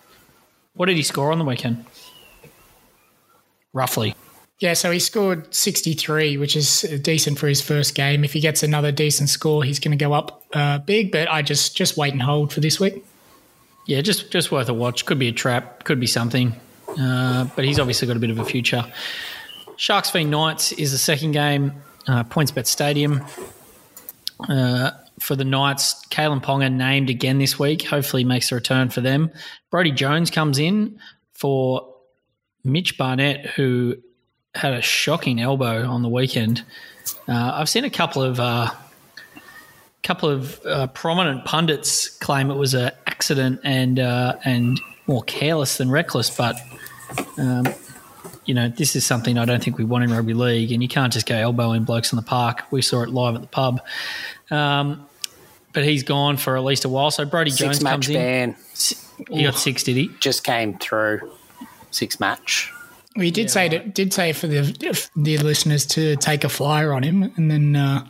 [0.74, 1.84] What did he score on the weekend?
[3.72, 4.14] Roughly.
[4.60, 8.24] Yeah, so he scored 63, which is decent for his first game.
[8.24, 11.12] If he gets another decent score, he's going to go up uh, big.
[11.12, 13.04] But I just just wait and hold for this week.
[13.86, 15.06] Yeah, just just worth a watch.
[15.06, 16.54] Could be a trap, could be something.
[16.88, 18.84] Uh, but he's obviously got a bit of a future.
[19.80, 21.72] Sharks v Knights is the second game,
[22.06, 23.24] uh, PointsBet Stadium.
[24.46, 27.84] Uh, for the Knights, Kalyn Ponga named again this week.
[27.84, 29.30] Hopefully, makes a return for them.
[29.70, 31.00] Brodie Jones comes in
[31.32, 31.94] for
[32.62, 33.96] Mitch Barnett, who
[34.54, 36.62] had a shocking elbow on the weekend.
[37.26, 38.68] Uh, I've seen a couple of uh,
[40.02, 45.78] couple of uh, prominent pundits claim it was an accident and uh, and more careless
[45.78, 46.56] than reckless, but
[47.38, 47.64] um,
[48.50, 50.88] you know, this is something I don't think we want in rugby league, and you
[50.88, 52.64] can't just go elbowing blokes in the park.
[52.72, 53.80] We saw it live at the pub.
[54.50, 55.06] Um,
[55.72, 57.12] but he's gone for at least a while.
[57.12, 58.56] So Brodie Jones Six match comes in.
[59.30, 60.10] He got six, did he?
[60.18, 61.30] just came through.
[61.92, 62.72] Six match.
[63.14, 67.04] We did say to, did say for the the listeners to take a flyer on
[67.04, 68.04] him, and then uh,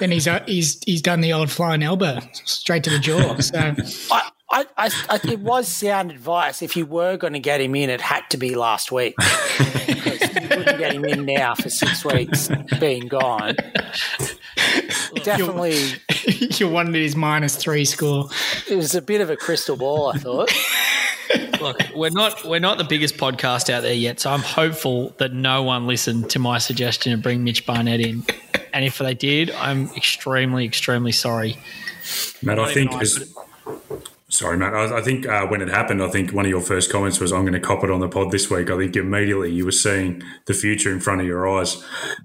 [0.00, 3.38] then he's uh, he's he's done the old flying elbow straight to the jaw.
[3.40, 3.58] So
[4.10, 6.62] I, I, I, I, it was sound advice.
[6.62, 9.16] If you were going to get him in, it had to be last week.
[10.44, 13.56] You wouldn't get him in now for six weeks being gone.
[15.22, 15.78] Definitely,
[16.56, 18.28] you wanted his minus three score.
[18.68, 20.12] it was a bit of a crystal ball.
[20.14, 20.52] I thought.
[21.60, 25.32] Look, we're not we're not the biggest podcast out there yet, so I'm hopeful that
[25.32, 28.22] no one listened to my suggestion to bring Mitch Barnett in.
[28.72, 31.56] And if they did, I'm extremely, extremely sorry.
[32.42, 33.34] Matt, I think I, as,
[34.34, 34.74] sorry, Matt.
[34.74, 37.32] I, I think uh, when it happened, I think one of your first comments was,
[37.32, 39.72] "I'm going to cop it on the pod this week." I think immediately you were
[39.72, 41.82] seeing the future in front of your eyes.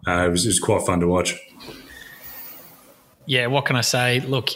[0.08, 1.36] Uh, it was it was quite fun to watch.
[3.26, 4.22] Yeah, what can I say?
[4.22, 4.50] Look,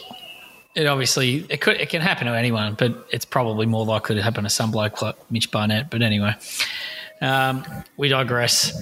[0.74, 4.22] it obviously it could it can happen to anyone, but it's probably more likely to
[4.22, 5.90] happen to some bloke like Mitch Barnett.
[5.90, 6.34] But anyway,
[7.20, 7.64] um,
[7.96, 8.72] we digress.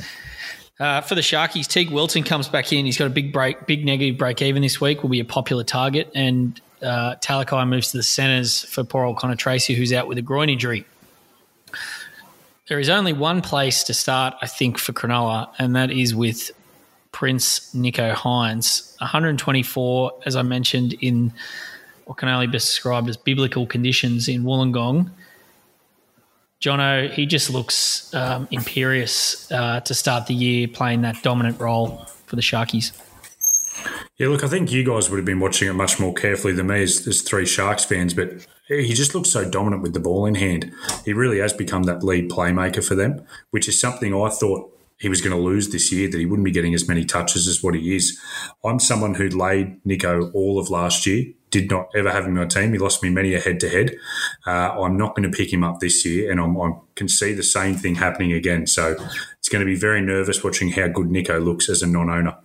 [0.80, 2.87] Uh, for the Sharkies, Teig Wilton comes back in.
[2.87, 5.02] He's got a big break, big negative break even this week.
[5.02, 9.16] Will be a popular target, and uh, Talakai moves to the centres for poor old
[9.16, 10.84] Connor Tracey, who's out with a groin injury.
[12.68, 16.50] There is only one place to start, I think, for Cronulla, and that is with
[17.10, 18.98] Prince Nicho Hynes.
[19.00, 21.32] 124, as I mentioned, in
[22.04, 25.10] what can only be described as biblical conditions in Wollongong.
[26.60, 32.06] Jono, he just looks um, imperious uh, to start the year playing that dominant role
[32.26, 32.92] for the Sharkies.
[34.18, 36.68] Yeah, look, I think you guys would have been watching it much more carefully than
[36.68, 40.26] me as, as three Sharks fans, but he just looks so dominant with the ball
[40.26, 40.72] in hand.
[41.04, 45.08] He really has become that lead playmaker for them, which is something I thought he
[45.08, 47.62] was going to lose this year, that he wouldn't be getting as many touches as
[47.62, 48.20] what he is.
[48.64, 52.44] I'm someone who laid Nicho all of last year, did not ever have him on
[52.44, 52.72] my team.
[52.72, 53.94] He lost me many a head to head.
[54.46, 57.42] I'm not going to pick him up this year, and I'm, I can see the
[57.42, 58.66] same thing happening again.
[58.66, 58.96] So
[59.38, 62.37] it's going to be very nervous watching how good Nicho looks as a non owner.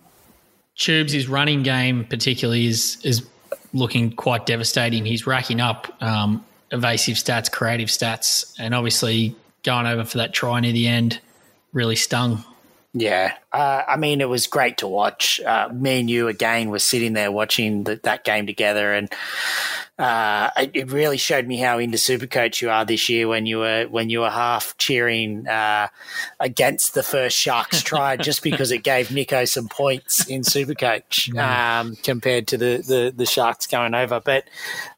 [0.78, 3.26] Tubes, his running game particularly is is
[3.74, 5.04] looking quite devastating.
[5.04, 10.60] He's racking up um, evasive stats, creative stats, and obviously going over for that try
[10.60, 11.20] near the end
[11.72, 12.44] really stung.
[12.94, 15.40] Yeah, uh, I mean, it was great to watch.
[15.40, 19.12] Uh, me and you again were sitting there watching the, that game together, and
[19.98, 23.58] uh, it, it really showed me how into Supercoach you are this year when you
[23.58, 25.88] were when you were half cheering uh,
[26.40, 31.94] against the first Sharks try just because it gave Nicho some points in Supercoach um,
[31.96, 34.18] compared to the, the the Sharks going over.
[34.18, 34.48] But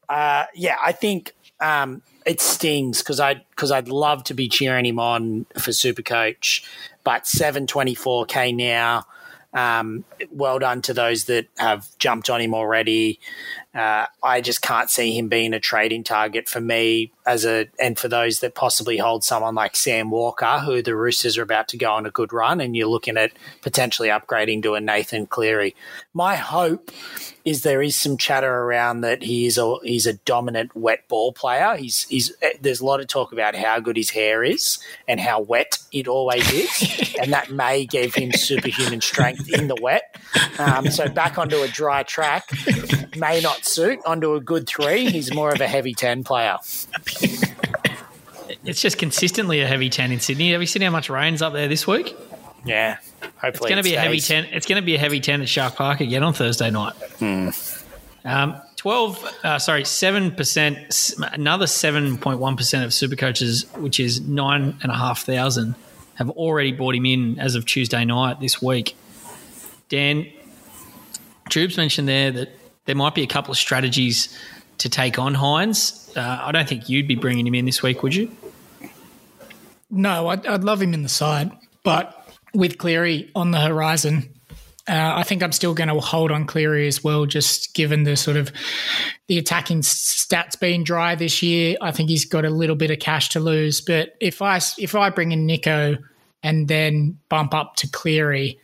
[0.08, 1.34] uh, yeah, I think.
[1.60, 6.64] Um, it stings because I because I'd love to be cheering him on for Supercoach,
[7.02, 9.04] but seven twenty four k now.
[9.52, 13.18] Um, well done to those that have jumped on him already.
[13.72, 17.96] Uh, I just can't see him being a trading target for me as a and
[17.96, 21.76] for those that possibly hold someone like Sam Walker, who the Roosters are about to
[21.76, 23.30] go on a good run, and you're looking at
[23.62, 25.76] potentially upgrading to a Nathan Cleary.
[26.12, 26.90] My hope
[27.44, 31.32] is there is some chatter around that he is a he's a dominant wet ball
[31.32, 31.76] player.
[31.76, 35.40] He's he's there's a lot of talk about how good his hair is and how
[35.40, 39.99] wet it always is, and that may give him superhuman strength in the wet.
[40.58, 42.50] Um, so back onto a dry track
[43.16, 43.98] may not suit.
[44.06, 46.58] Onto a good three, he's more of a heavy ten player.
[48.64, 50.52] It's just consistently a heavy ten in Sydney.
[50.52, 52.16] Have you seen how much rain's up there this week?
[52.64, 54.44] Yeah, Hopefully It's going to be a heavy ten.
[54.46, 56.94] It's going to be a heavy ten at Shark Park again on Thursday night.
[58.24, 61.14] Um, Twelve, uh, sorry, seven percent.
[61.32, 65.74] Another seven point one percent of super coaches, which is nine and a half thousand,
[66.14, 68.96] have already bought him in as of Tuesday night this week.
[69.90, 70.26] Dan,
[71.50, 72.48] Tubes mentioned there that
[72.86, 74.36] there might be a couple of strategies
[74.78, 76.16] to take on Hynes.
[76.16, 78.34] Uh, I don't think you'd be bringing him in this week, would you?
[79.90, 81.50] No, I'd, I'd love him in the side,
[81.82, 82.16] but
[82.54, 84.32] with Cleary on the horizon,
[84.88, 88.16] uh, I think I'm still going to hold on Cleary as well, just given the
[88.16, 88.52] sort of
[89.26, 91.76] the attacking stats being dry this year.
[91.80, 93.80] I think he's got a little bit of cash to lose.
[93.80, 95.98] But if I if I bring in Nicho
[96.42, 98.58] and then bump up to Cleary,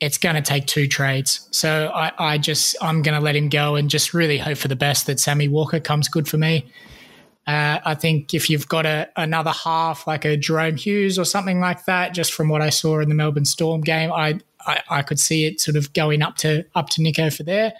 [0.00, 1.46] it's going to take two trades.
[1.50, 4.68] So I, I just I'm going to let him go and just really hope for
[4.68, 6.64] the best that Sammy Walker comes good for me.
[7.46, 11.60] Uh, I think if you've got a, another half like a Jahrome Hughes or something
[11.60, 15.02] like that, just from what I saw in the Melbourne Storm game, I, I, I
[15.02, 17.72] could see it sort of going up to up to Nicho for there.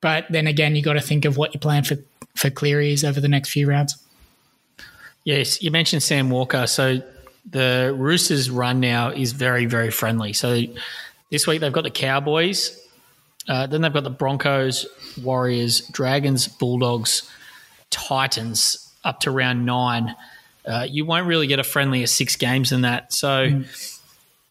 [0.00, 1.96] But then again, you got to think of what your plan for
[2.34, 3.96] for Cleary is over the next few rounds.
[5.24, 6.66] Yes, you mentioned Sam Walker.
[6.66, 7.02] So
[7.48, 10.32] the Roosters' run now is very, very friendly.
[10.32, 10.62] So
[11.30, 12.78] this week they've got the Cowboys,
[13.48, 14.86] uh, then they've got the Broncos,
[15.22, 17.30] Warriors, Dragons, Bulldogs,
[17.90, 20.14] Titans up to round nine.
[20.66, 23.12] Uh, you won't really get a friendlier six games than that.
[23.12, 23.62] So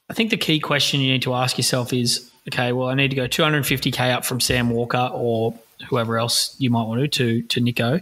[0.10, 3.10] I think the key question you need to ask yourself is okay, well, I need
[3.10, 5.54] to go 250K up from Sam Walker or
[5.88, 8.00] whoever else you might want to to, to Nico.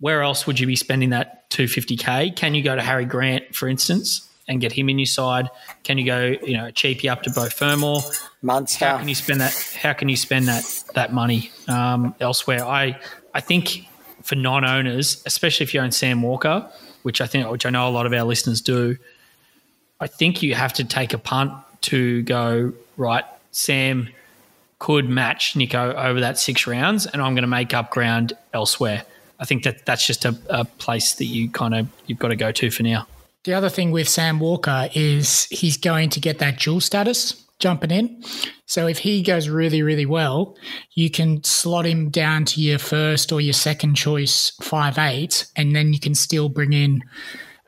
[0.00, 2.36] Where else would you be spending that 250K?
[2.36, 5.48] Can you go to Harry Grant, for instance, and get him in your side?
[5.82, 8.00] Can you go, you know, cheapy up to Beau Fermor?
[8.42, 8.84] Munster.
[8.84, 9.54] How can you spend that?
[9.80, 12.64] How can you spend that that money um, elsewhere?
[12.64, 12.98] I
[13.32, 13.88] I think
[14.22, 16.68] for non-owners, especially if you own Sam Walker,
[17.02, 18.96] which I think, which I know a lot of our listeners do,
[20.00, 21.52] I think you have to take a punt
[21.82, 23.24] to go right.
[23.52, 24.08] Sam
[24.78, 29.04] could match Nicho over that six rounds, and I'm going to make up ground elsewhere.
[29.38, 32.36] I think that that's just a, a place that you kind of you've got to
[32.36, 33.06] go to for now.
[33.44, 37.90] The other thing with Sam Walker is he's going to get that dual status jumping
[37.90, 38.22] in.
[38.66, 40.56] So if he goes really, really well,
[40.94, 45.76] you can slot him down to your first or your second choice five eight, and
[45.76, 47.02] then you can still bring in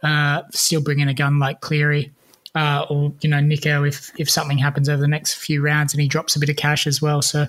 [0.03, 2.13] uh, still bring in a gun like Cleary.
[2.55, 6.01] Uh, or you know Nicho if if something happens over the next few rounds and
[6.01, 7.21] he drops a bit of cash as well.
[7.21, 7.47] So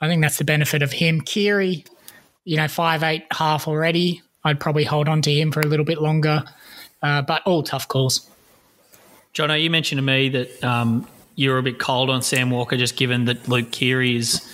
[0.00, 1.20] I think that's the benefit of him.
[1.20, 1.84] Keary,
[2.44, 4.22] you know, five eight half already.
[4.42, 6.42] I'd probably hold on to him for a little bit longer,
[7.02, 8.28] uh, but all tough calls.
[9.34, 12.76] Jono, you mentioned to me that um, you were a bit cold on Sam Walker,
[12.76, 14.46] just given that Luke Keary is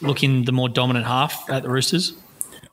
[0.00, 2.14] looking the more dominant half at the Roosters.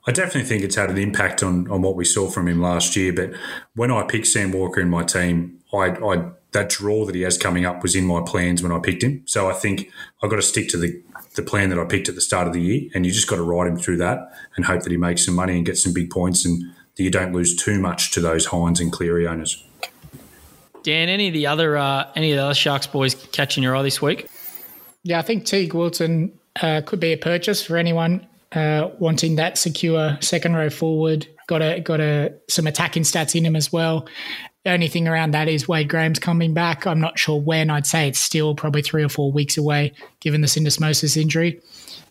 [0.06, 2.94] I definitely think it's had an impact on, on what we saw from him last
[2.94, 3.12] year.
[3.12, 3.32] But
[3.74, 7.36] when I picked Sam Walker in my team, I, I that draw that he has
[7.36, 9.22] coming up was in my plans when I picked him.
[9.26, 9.90] So I think
[10.22, 11.02] I've got to stick to the,
[11.34, 13.36] the plan that I picked at the start of the year, and you just got
[13.36, 15.92] to ride him through that and hope that he makes some money and gets some
[15.92, 16.62] big points, and
[16.96, 19.62] that you don't lose too much to those Hynes and Cleary owners.
[20.82, 23.82] Dan, any of the other uh, any of the other Sharks boys catching your eye
[23.82, 24.28] this week?
[25.02, 29.58] Yeah, I think Teig Wilton uh, could be a purchase for anyone uh, wanting that
[29.58, 31.26] secure second row forward.
[31.46, 34.06] Got a got a some attacking stats in him as well.
[34.64, 36.86] The only thing around that is Wade Graham's coming back.
[36.86, 37.68] I'm not sure when.
[37.68, 41.60] I'd say it's still probably three or four weeks away, given the syndesmosis injury.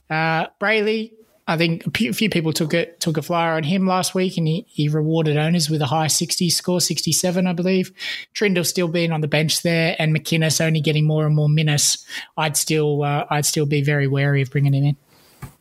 [0.10, 1.13] Uh, Brailey,
[1.46, 4.48] I think a few, people took it took a flyer on him last week, and
[4.48, 7.92] he, he rewarded owners with a high 60 score, 67, I believe.
[8.34, 12.06] Trindall still being on the bench there, and McInnes only getting more and more minutes.
[12.38, 14.98] I'd still uh, I'd still be very wary of bringing him in.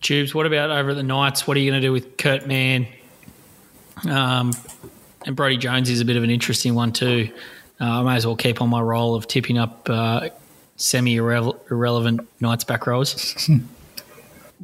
[0.00, 1.46] Tubes, what about over at the Knights?
[1.46, 2.86] What are you going to do with Kurt Mann?
[4.08, 4.52] Um,
[5.26, 7.30] and Brodie Jones is a bit of an interesting one too.
[7.80, 10.28] Uh, I may as well keep on my role of tipping up uh,
[10.76, 13.50] semi irrelevant Knights back rows.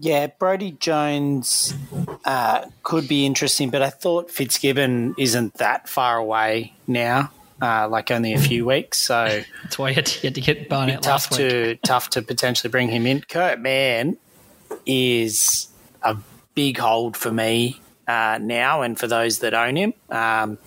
[0.00, 1.74] Yeah, Brodie Jones
[2.24, 8.10] uh, could be interesting, but I thought Fitzgibbon isn't that far away now, uh, like
[8.10, 8.98] only a few weeks.
[8.98, 11.50] So That's why you had to, you had to get Barnett tough last week.
[11.50, 13.22] to tough to potentially bring him in.
[13.22, 14.18] Kurt Mann
[14.86, 15.68] is
[16.02, 16.16] a
[16.54, 20.58] big hold for me uh, now, and for those that own him, um,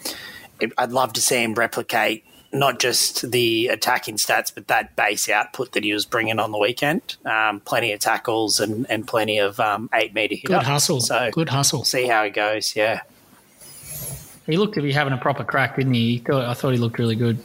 [0.78, 5.72] I'd love to see him replicate not just the attacking stats, but that base output
[5.74, 7.16] that he was bringing on the weekend.
[7.26, 10.68] Um, plenty of tackles and, and plenty of um, eight meter hit Good ups.
[10.68, 11.02] hustle.
[11.02, 11.84] So Good hustle.
[11.86, 12.76] see how it goes.
[12.76, 13.02] Yeah.
[14.48, 16.14] He looked to be having a proper crack, didn't he?
[16.14, 17.38] he thought, I thought he looked really good.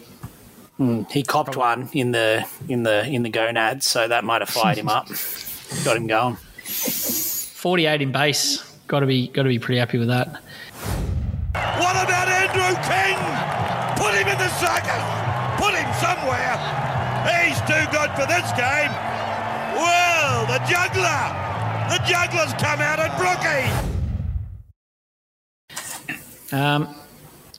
[1.10, 4.76] He copped one in the in the in the gonads, so that might have fired
[4.76, 5.08] him up,
[5.84, 6.36] got him going.
[6.36, 8.62] 48 in base.
[8.86, 10.28] Got to be got to be pretty happy with that.
[11.54, 13.55] What about Andrew King?
[14.46, 15.02] The circus.
[15.58, 16.54] Put him somewhere.
[17.42, 18.92] He's too good for this game.
[19.74, 21.34] Well, the juggler.
[21.90, 23.68] The juggler's come out at Brookie.
[26.56, 26.94] Um,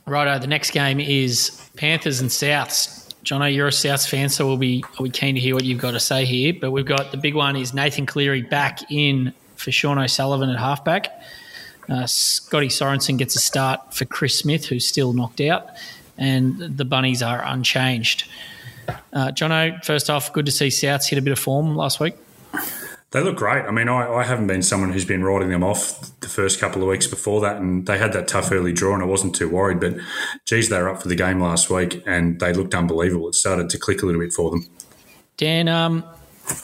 [0.06, 3.14] righto, the next game is Panthers and Souths.
[3.22, 5.92] Jono, you're a Souths fan, so we'll be be keen to hear what you've got
[5.92, 6.54] to say here.
[6.54, 10.58] But we've got the big one is Nathan Cleary back in for Sean O'Sullivan at
[10.58, 11.10] halfback.
[11.90, 15.72] Uh, Scotty Sorensen gets a start for Chris Smith, who's still knocked out,
[16.18, 18.28] and the Bunnies are unchanged.
[19.14, 22.16] Uh, Jono, first off, good to see Souths hit a bit of form last week.
[23.12, 23.64] They look great.
[23.64, 26.82] I mean, I, I haven't been someone who's been riding them off the first couple
[26.82, 29.48] of weeks before that, and they had that tough early draw, and I wasn't too
[29.50, 29.80] worried.
[29.80, 29.96] But
[30.46, 33.30] geez, they were up for the game last week, and they looked unbelievable.
[33.30, 34.68] It started to click a little bit for them.
[35.38, 36.04] Dan, um,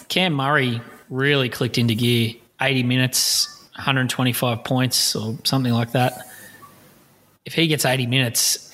[0.09, 2.33] Cam Murray really clicked into gear.
[2.59, 6.27] 80 minutes, 125 points, or something like that.
[7.45, 8.72] If he gets 80 minutes,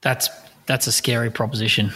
[0.00, 0.28] that's
[0.66, 1.92] that's a scary proposition.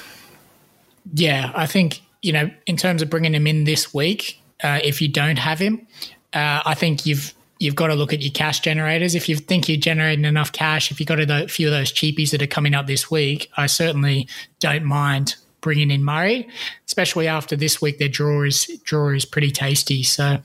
[1.14, 5.00] Yeah, I think you know in terms of bringing him in this week, uh, if
[5.00, 5.86] you don't have him,
[6.32, 9.14] uh, I think you've you've got to look at your cash generators.
[9.14, 12.30] If you think you're generating enough cash, if you've got a few of those cheapies
[12.30, 14.28] that are coming up this week, I certainly
[14.58, 16.48] don't mind bringing in Murray,
[16.86, 17.98] especially after this week.
[17.98, 20.02] Their draw is draw is pretty tasty.
[20.02, 20.38] So,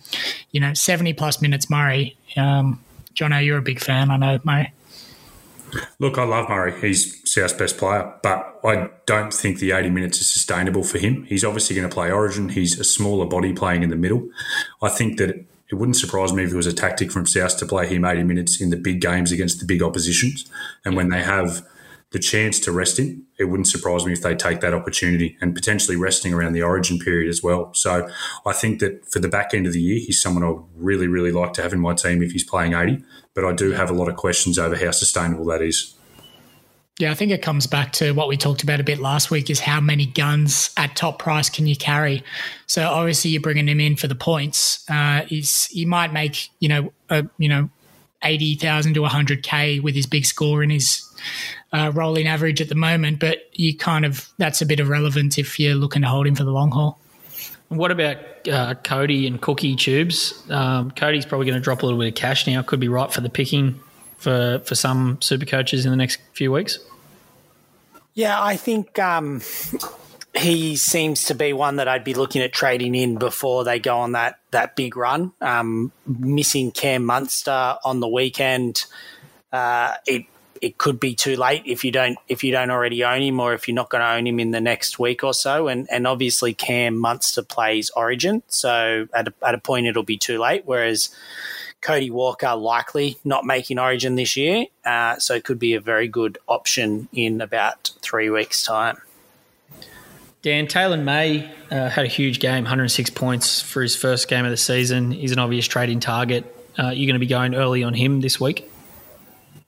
[0.51, 2.17] you know, seventy plus minutes Murray.
[2.35, 2.81] Um,
[3.13, 4.11] Jono, you're a big fan.
[4.11, 4.71] I know Murray.
[5.99, 6.79] Look, I love Murray.
[6.79, 11.23] He's South's best player, but I don't think the 80 minutes is sustainable for him.
[11.23, 12.49] He's obviously going to play Origin.
[12.49, 14.29] He's a smaller body playing in the middle.
[14.81, 17.65] I think that it wouldn't surprise me if it was a tactic from South to
[17.65, 20.45] play him 80 minutes in the big games against the big oppositions.
[20.83, 21.65] And when they have
[22.11, 25.55] the chance to rest him, it wouldn't surprise me if they take that opportunity and
[25.55, 27.73] potentially resting around the origin period as well.
[27.73, 28.07] So
[28.45, 31.07] I think that for the back end of the year, he's someone I would really,
[31.07, 33.03] really like to have in my team if he's playing 80.
[33.35, 35.93] But I do have a lot of questions over how sustainable that is.
[36.97, 39.49] Yeah, I think it comes back to what we talked about a bit last week
[39.49, 42.23] is how many guns at top price can you carry?
[42.67, 44.85] So obviously you're bringing him in for the points.
[44.89, 47.69] Uh, he's, he might make, you know, a, you know,
[48.23, 51.03] 80,000 to 100K with his big score and his
[51.73, 55.59] uh, rolling average at the moment, but you kind of, that's a bit irrelevant if
[55.59, 56.97] you're looking to hold him for the long haul.
[57.69, 60.43] What about uh, Cody and Cookie Tubes?
[60.49, 62.61] Um, Cody's probably going to drop a little bit of cash now.
[62.61, 63.79] Could be right for the picking
[64.17, 66.79] for for some super coaches in the next few weeks?
[68.13, 69.41] Yeah, I think um,
[70.33, 73.97] he seems to be one that I'd be looking at trading in before they go
[73.99, 75.33] on that that big run.
[75.41, 78.85] Um, missing Cam Munster on the weekend,
[79.51, 80.25] uh, it
[80.65, 83.53] it could be too late if you don't if you don't already own him or
[83.53, 85.67] if you're not going to own him in the next week or so.
[85.67, 90.17] And and obviously Cam Munster plays Origin, so at a, at a point it'll be
[90.17, 90.63] too late.
[90.65, 91.15] Whereas
[91.81, 96.07] Cody Walker likely not making Origin this year, uh, so it could be a very
[96.07, 98.97] good option in about three weeks' time.
[100.41, 104.51] Dan Taylan May uh, had a huge game, 106 points for his first game of
[104.51, 105.11] the season.
[105.11, 106.43] He's an obvious trading target.
[106.77, 108.67] Uh, you're going to be going early on him this week.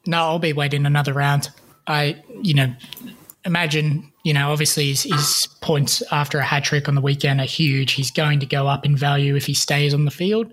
[0.07, 1.49] No, I'll be waiting another round.
[1.85, 2.73] I, you know,
[3.45, 7.45] imagine, you know, obviously his, his, points after a hat trick on the weekend are
[7.45, 7.91] huge.
[7.91, 10.51] He's going to go up in value if he stays on the field.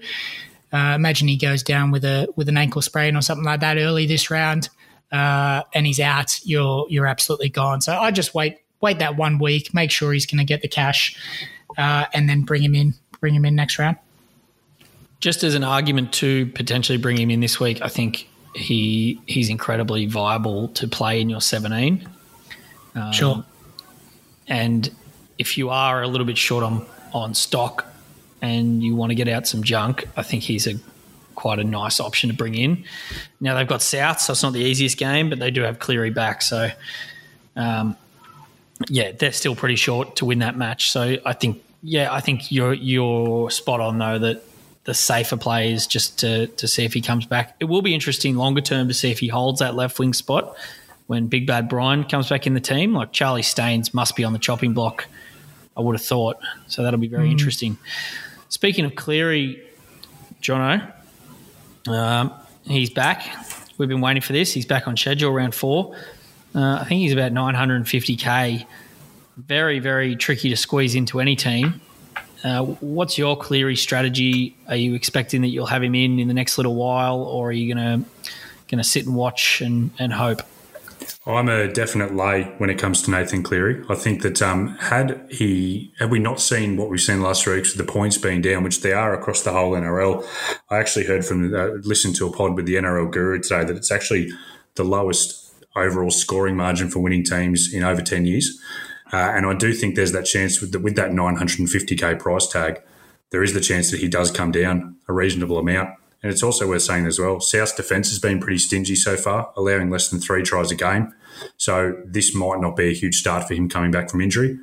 [0.72, 3.76] Uh, imagine he goes down with a with an ankle sprain or something like that
[3.76, 4.68] early this round,
[5.12, 6.40] uh, and he's out.
[6.44, 7.80] You're you're absolutely gone.
[7.80, 10.68] So I just wait wait that one week, make sure he's going to get the
[10.68, 11.16] cash,
[11.78, 13.98] uh, and then bring him in bring him in next round.
[15.20, 19.48] Just as an argument to potentially bring him in this week, I think he he's
[19.48, 22.08] incredibly viable to play in your 17.
[22.94, 23.44] Um, sure.
[24.46, 24.90] And
[25.38, 27.86] if you are a little bit short on on stock,
[28.42, 30.74] and you want to get out some junk, I think he's a
[31.34, 32.84] quite a nice option to bring in.
[33.40, 36.10] Now they've got South, so it's not the easiest game, but they do have Cleary
[36.10, 36.70] back, so
[37.56, 37.96] um,
[38.88, 40.90] yeah, they're still pretty short to win that match.
[40.90, 44.42] So I think yeah, I think you're you're spot on though that
[44.84, 47.56] the safer play is just to to see if he comes back.
[47.60, 50.56] It will be interesting longer term to see if he holds that left wing spot
[51.06, 52.94] when Big Bad Brian comes back in the team.
[52.94, 55.06] Like Charlie Staines must be on the chopping block.
[55.76, 56.38] I would have thought.
[56.68, 57.32] So that'll be very mm.
[57.32, 57.78] interesting.
[58.48, 59.60] Speaking of Cleary,
[60.40, 60.92] Jono,
[61.88, 62.32] um,
[62.62, 63.26] he's back.
[63.76, 64.52] We've been waiting for this.
[64.52, 65.96] He's back on schedule, round four.
[66.54, 68.64] Uh, I think he's about 950k.
[69.36, 71.80] Very, very tricky to squeeze into any team.
[72.44, 74.54] Uh, what's your Cleary strategy?
[74.68, 77.52] Are you expecting that you'll have him in in the next little while, or are
[77.52, 78.04] you gonna
[78.68, 80.40] gonna sit and watch and, and hope?
[81.26, 83.82] I'm a definite lay when it comes to Nathan Cleary.
[83.88, 87.64] I think that um, had he had we not seen what we've seen last week
[87.64, 90.26] with the points being down, which they are across the whole NRL,
[90.68, 93.76] I actually heard from uh, listened to a pod with the NRL guru today that
[93.76, 94.30] it's actually
[94.74, 98.60] the lowest overall scoring margin for winning teams in over ten years.
[99.12, 102.82] Uh, and I do think there's that chance with, the, with that 950k price tag,
[103.30, 105.90] there is the chance that he does come down a reasonable amount.
[106.22, 109.52] And it's also worth saying as well, South's defence has been pretty stingy so far,
[109.56, 111.12] allowing less than three tries a game.
[111.58, 114.58] So this might not be a huge start for him coming back from injury.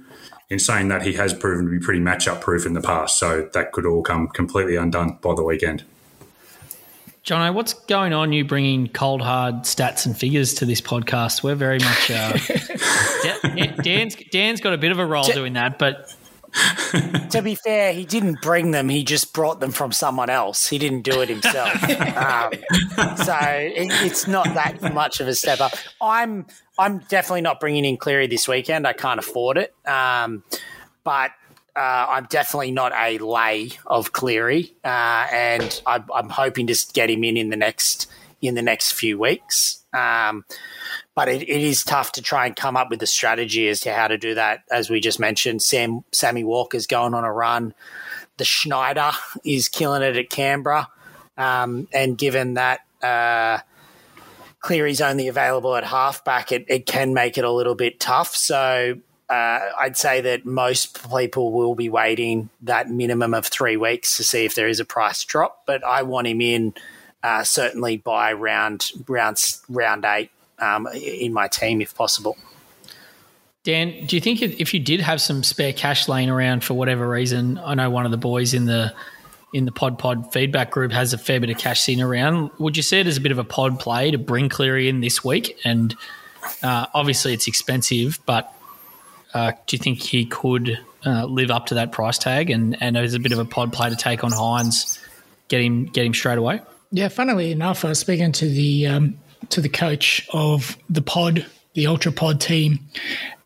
[0.49, 3.19] In saying that, he has proven to be pretty matchup proof in the past.
[3.19, 5.83] So that could all come completely undone by the weekend.
[7.25, 8.33] Jono, what's going on?
[8.33, 11.43] You bringing cold hard stats and figures to this podcast?
[11.43, 12.09] We're very much.
[12.09, 12.37] Uh,
[13.83, 16.15] Dan's Dan's got a bit of a role doing that, but
[17.29, 18.89] to be fair, he didn't bring them.
[18.89, 20.67] He just brought them from someone else.
[20.67, 21.71] He didn't do it himself.
[22.17, 22.53] um,
[23.17, 25.73] so it, it's not that much of a step up.
[26.01, 26.47] I'm
[26.79, 28.87] I'm definitely not bringing in Cleary this weekend.
[28.87, 29.75] I can't afford it.
[29.87, 30.43] Um,
[31.03, 31.31] but
[31.75, 37.09] uh, I'm definitely not a lay of Cleary, uh, and I'm, I'm, hoping to get
[37.09, 38.11] him in in the next
[38.41, 39.83] in the next few weeks.
[39.93, 40.45] Um,
[41.15, 43.93] but it, it is tough to try and come up with a strategy as to
[43.93, 44.63] how to do that.
[44.71, 47.73] As we just mentioned, Sam Sammy Walker's going on a run.
[48.37, 49.11] The Schneider
[49.45, 50.89] is killing it at Canberra.
[51.37, 53.59] Um, and given that uh,
[54.59, 58.35] Cleary's only available at halfback, it, it can make it a little bit tough.
[58.35, 58.99] So
[59.31, 64.25] uh, I'd say that most people will be waiting that minimum of three weeks to
[64.25, 65.63] see if there is a price drop.
[65.65, 66.73] But I want him in
[67.23, 72.37] uh, certainly by round round round eight um, in my team if possible.
[73.63, 77.07] Dan, do you think if you did have some spare cash laying around for whatever
[77.07, 78.93] reason, I know one of the boys in the
[79.53, 82.51] in the Pod Pod feedback group has a fair bit of cash sitting around.
[82.57, 84.99] Would you see it as a bit of a pod play to bring Cleary in
[84.99, 85.57] this week?
[85.63, 85.95] And
[86.63, 88.53] uh, obviously, it's expensive, but
[89.33, 92.49] uh, do you think he could uh, live up to that price tag?
[92.49, 94.99] And and as a bit of a pod play to take on Hynes,
[95.47, 96.61] get him get him straight away.
[96.91, 99.17] Yeah, funnily enough, I was speaking to the um,
[99.49, 102.79] to the coach of the pod, the Ultra Pod team,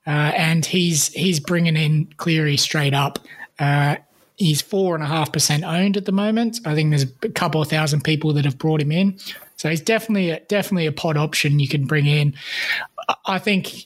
[0.07, 3.19] uh, and he's he's bringing in Cleary straight up.
[3.59, 3.97] Uh,
[4.37, 6.59] he's four and a half percent owned at the moment.
[6.65, 9.17] I think there's a couple of thousand people that have brought him in,
[9.57, 12.33] so he's definitely a, definitely a pod option you can bring in.
[13.27, 13.85] I think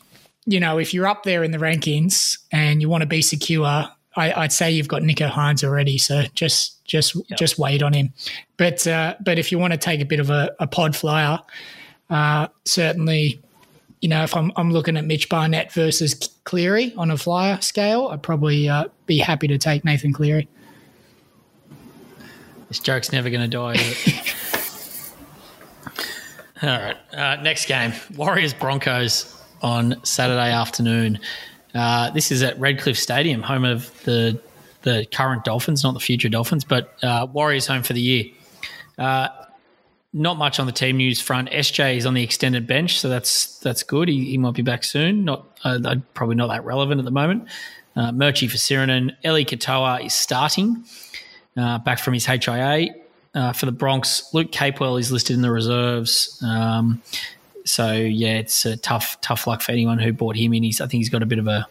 [0.50, 3.86] you know if you're up there in the rankings and you want to be secure,
[4.16, 5.97] I, I'd say you've got Nicho Hynes already.
[5.97, 8.12] So just just just wait on him.
[8.58, 11.39] But uh, but if you want to take a bit of a, a pod flyer,
[12.10, 13.39] uh, certainly,
[14.02, 18.08] you know, if I'm I'm looking at Mitch Barnett versus Cleary on a flyer scale,
[18.08, 20.47] I'd probably uh, be happy to take Nathan Cleary.
[22.68, 23.74] This joke's never going to die.
[23.74, 24.36] Is it?
[26.64, 26.97] All right.
[27.14, 31.20] Uh, next game Warriors Broncos on Saturday afternoon.
[31.74, 34.39] Uh, this is at Redcliffe Stadium, home of the
[34.82, 38.26] the current Dolphins, not the future Dolphins, but uh, Warriors home for the year.
[38.97, 39.28] Uh,
[40.14, 41.49] not much on the team news front.
[41.49, 44.07] SJ is on the extended bench, so that's that's good.
[44.07, 45.26] He, he might be back soon.
[45.26, 47.47] Not uh, probably not that relevant at the moment.
[47.95, 49.16] Uh, Murchie for Sirinen.
[49.26, 50.84] Eli Katoa is starting
[51.57, 52.89] uh, back from his HIA.
[53.36, 56.41] Uh, for the Bronx, Luke Capewell is listed in the reserves.
[56.43, 57.01] Um,
[57.70, 60.63] so yeah, it's a tough tough luck for anyone who bought him in.
[60.63, 61.67] He's I think he's got a bit of a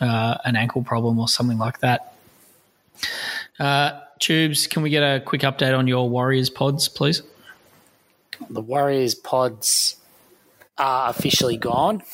[0.00, 2.14] uh, an ankle problem or something like that.
[3.58, 7.22] Uh, Tubes, can we get a quick update on your Warriors pods, please?
[8.50, 9.96] The Warriors pods
[10.78, 12.02] are officially gone.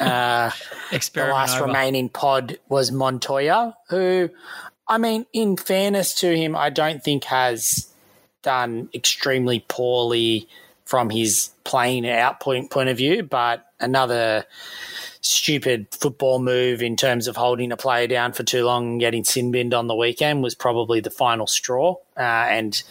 [0.00, 0.50] Uh,
[0.90, 1.66] the last over.
[1.66, 4.28] remaining pod was Montoya, who,
[4.86, 7.88] I mean, in fairness to him, I don't think has
[8.42, 10.48] done extremely poorly
[10.84, 14.44] from his playing output point of view, but another
[15.20, 19.24] stupid football move in terms of holding a player down for too long and getting
[19.24, 21.96] sin binned on the weekend was probably the final straw.
[22.16, 22.82] Uh, and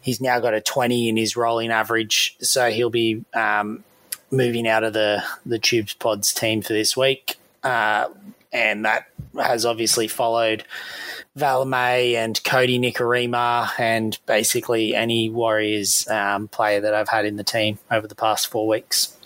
[0.00, 3.84] he's now got a 20 in his rolling average, so he'll be um,
[4.30, 7.36] moving out of the, the Tubes Pods team for this week.
[7.62, 8.08] Uh,
[8.52, 9.06] and that
[9.40, 10.64] has obviously followed
[11.38, 17.44] Valame and Kodi Nikorima and basically any Warriors um, player that I've had in the
[17.44, 19.16] team over the past four weeks.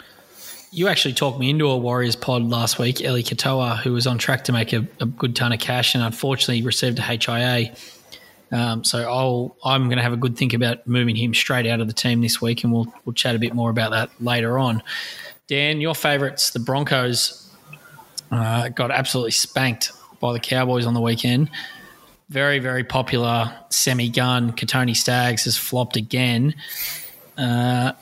[0.70, 4.16] You actually talked me into a Warriors pod last week, Eli Katoa, who was on
[4.18, 7.74] track to make a, a good ton of cash and unfortunately received a HIA.
[8.52, 11.80] Um, so I'll, I'm going to have a good think about moving him straight out
[11.80, 14.58] of the team this week, and we'll, we'll chat a bit more about that later
[14.58, 14.82] on.
[15.46, 17.50] Dan, your favourites, the Broncos,
[18.30, 21.50] uh, got absolutely spanked by the Cowboys on the weekend.
[22.28, 24.52] Very, very popular semi gun.
[24.52, 26.54] Kotoni Staggs has flopped again.
[27.36, 27.92] Uh,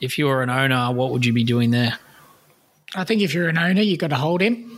[0.00, 1.98] if you were an owner, what would you be doing there?
[2.94, 4.68] I think if you're an owner, you've got to hold him.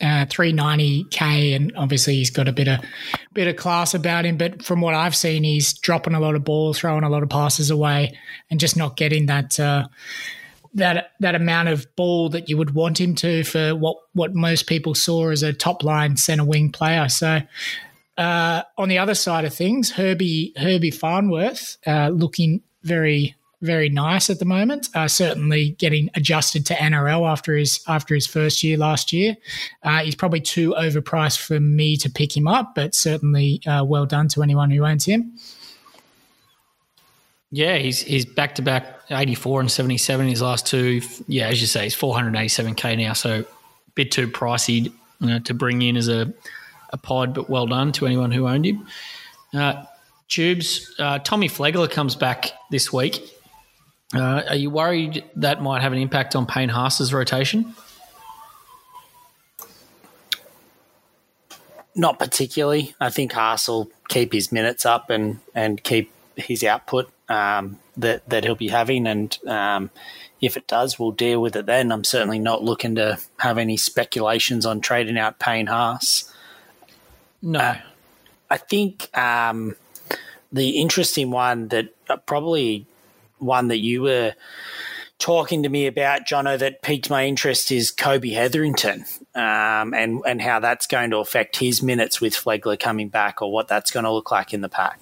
[0.00, 2.80] Uh, 390k, and obviously he's got a bit of
[3.32, 4.36] bit of class about him.
[4.36, 7.28] But from what I've seen, he's dropping a lot of balls, throwing a lot of
[7.28, 8.18] passes away,
[8.50, 9.86] and just not getting that uh,
[10.74, 14.66] that that amount of ball that you would want him to for what what most
[14.66, 17.08] people saw as a top line center wing player.
[17.08, 17.40] So.
[18.16, 23.34] Uh, on the other side of things, Herbie Herbie Farnworth uh, looking very
[23.64, 24.88] very nice at the moment.
[24.94, 29.36] Uh, certainly getting adjusted to NRL after his after his first year last year.
[29.82, 34.06] Uh, he's probably too overpriced for me to pick him up, but certainly uh, well
[34.06, 35.36] done to anyone who owns him.
[37.50, 41.00] Yeah, he's he's back to back 84 and 77 in his last two.
[41.26, 43.44] Yeah, as you say, he's 487k now, so a
[43.94, 46.32] bit too pricey you know, to bring in as a,
[46.94, 48.86] a pod, but well done to anyone who owned him.
[49.52, 49.84] Uh,
[50.28, 53.30] Tubes, uh, Tommy Flegler comes back this week.
[54.14, 57.74] Uh, are you worried that might have an impact on Payne Haas's rotation?
[61.96, 62.94] Not particularly.
[63.00, 68.28] I think Haas will keep his minutes up and, and keep his output um, that
[68.28, 69.90] that he'll be having, and um,
[70.40, 71.92] if it does, we'll deal with it then.
[71.92, 76.30] I'm certainly not looking to have any speculations on trading out Payne Haas.
[77.44, 77.76] No.
[78.50, 79.76] I think um,
[80.50, 82.86] the interesting one that uh, probably
[83.38, 84.34] one that you were
[85.18, 90.40] talking to me about, Jono, that piqued my interest is Kobe Hetherington um, and, and
[90.40, 94.04] how that's going to affect his minutes with Flegler coming back or what that's going
[94.04, 94.98] to look like in the pack.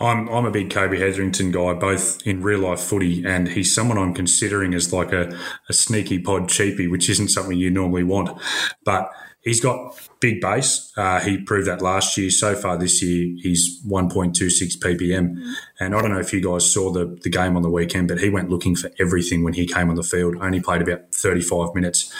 [0.00, 3.98] I'm I'm a big Kobe Hetherington guy, both in real life footy, and he's someone
[3.98, 5.38] I'm considering as like a,
[5.68, 8.40] a sneaky pod cheapie, which isn't something you normally want.
[8.82, 9.12] But
[9.42, 10.92] he's got big base.
[10.96, 12.30] Uh, he proved that last year.
[12.30, 15.54] So far this year, he's 1.26 ppm.
[15.78, 18.20] And I don't know if you guys saw the, the game on the weekend, but
[18.20, 20.36] he went looking for everything when he came on the field.
[20.40, 22.12] Only played about 35 minutes.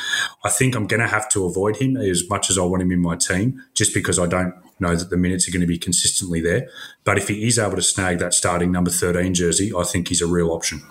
[0.44, 2.92] I think I'm going to have to avoid him as much as I want him
[2.92, 5.78] in my team, just because I don't know that the minutes are going to be
[5.78, 6.68] consistently there.
[7.04, 10.20] But if he is able to snag that starting number 13 jersey, I think he's
[10.20, 10.82] a real option.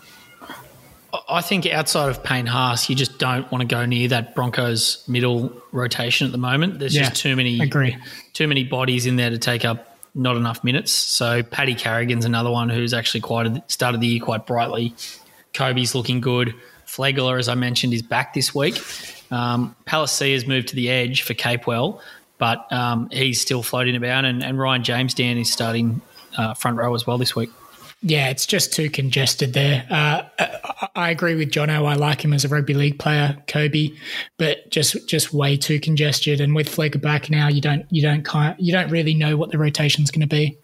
[1.31, 5.03] I think outside of Payne Haas, you just don't want to go near that Broncos
[5.07, 6.79] middle rotation at the moment.
[6.79, 7.97] There's Yeah, just too many agree.
[8.33, 10.91] too many bodies in there to take up not enough minutes.
[10.91, 14.93] So Paddy Carrigan's another one who's actually quite started the year quite brightly.
[15.53, 16.53] Kobe's looking good.
[16.85, 18.81] Flegler, as I mentioned, is back this week.
[19.31, 22.01] Um, has moved to the edge for Capewell,
[22.37, 24.25] but um, he's still floating about.
[24.25, 26.01] And, and Ryan James Dan is starting
[26.37, 27.49] uh, front row as well this week.
[28.03, 29.85] Yeah, it's just too congested there.
[29.89, 31.85] Uh, I, I agree with Jono.
[31.85, 33.89] I like him as a rugby league player, Kobe,
[34.37, 36.41] but just just way too congested.
[36.41, 39.51] And with Flegler back now, you don't you don't kind you don't really know what
[39.51, 40.57] the rotation's going to be.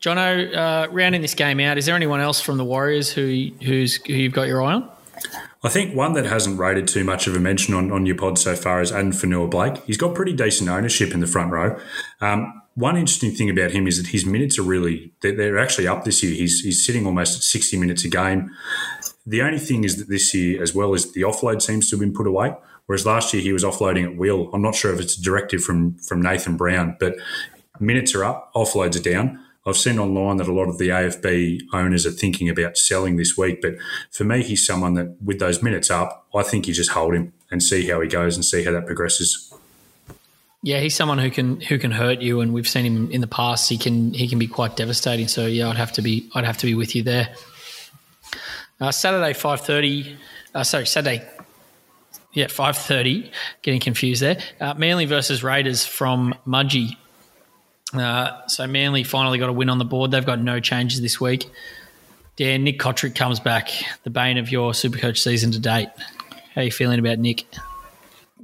[0.00, 3.96] Jono, uh, rounding this game out, is there anyone else from the Warriors who who's
[4.06, 4.88] who you've got your eye on?
[5.64, 8.38] I think one that hasn't rated too much of a mention on, on your pod
[8.38, 9.84] so far is Addin Fonua-Blake.
[9.84, 11.78] He's got pretty decent ownership in the front row.
[12.20, 16.04] Um, one interesting thing about him is that his minutes are really, they're, actually up
[16.04, 16.32] this year.
[16.32, 18.50] He's, he's sitting almost at 60 minutes a game.
[19.26, 22.00] The only thing is that this year, as well as the offload seems to have
[22.00, 22.54] been put away,
[22.86, 24.50] whereas last year he was offloading at will.
[24.52, 27.16] I'm not sure if it's a directive from, from Nathan Brown, but
[27.78, 29.38] minutes are up, offloads are down.
[29.64, 33.36] I've seen online that a lot of the AFB owners are thinking about selling this
[33.36, 33.74] week, but
[34.10, 37.32] for me, he's someone that with those minutes up, I think you just hold him
[37.50, 39.51] and see how he goes and see how that progresses.
[40.64, 43.26] Yeah, he's someone who can who can hurt you, and we've seen him in the
[43.26, 43.68] past.
[43.68, 45.26] He can he can be quite devastating.
[45.26, 47.34] So yeah, I'd have to be I'd have to be with you there.
[48.80, 50.16] Uh, Saturday five thirty.
[50.54, 51.28] Uh, sorry, Saturday.
[52.32, 53.32] Yeah, five thirty.
[53.62, 54.38] Getting confused there.
[54.60, 56.96] Uh, Manly versus Raiders from Mudgee.
[57.92, 60.12] Uh, so Manly finally got a win on the board.
[60.12, 61.50] They've got no changes this week.
[62.36, 63.70] Dan Nick Cotric comes back,
[64.04, 65.88] the bane of your Supercoach season to date.
[66.54, 67.44] How are you feeling about Nick?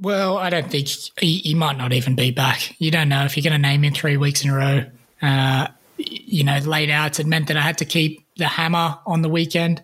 [0.00, 0.88] Well, I don't think
[1.18, 2.76] he, he might not even be back.
[2.78, 4.84] You don't know if you're going to name him three weeks in a row.
[5.20, 7.18] Uh, you know, late outs.
[7.18, 9.82] It meant that I had to keep the hammer on the weekend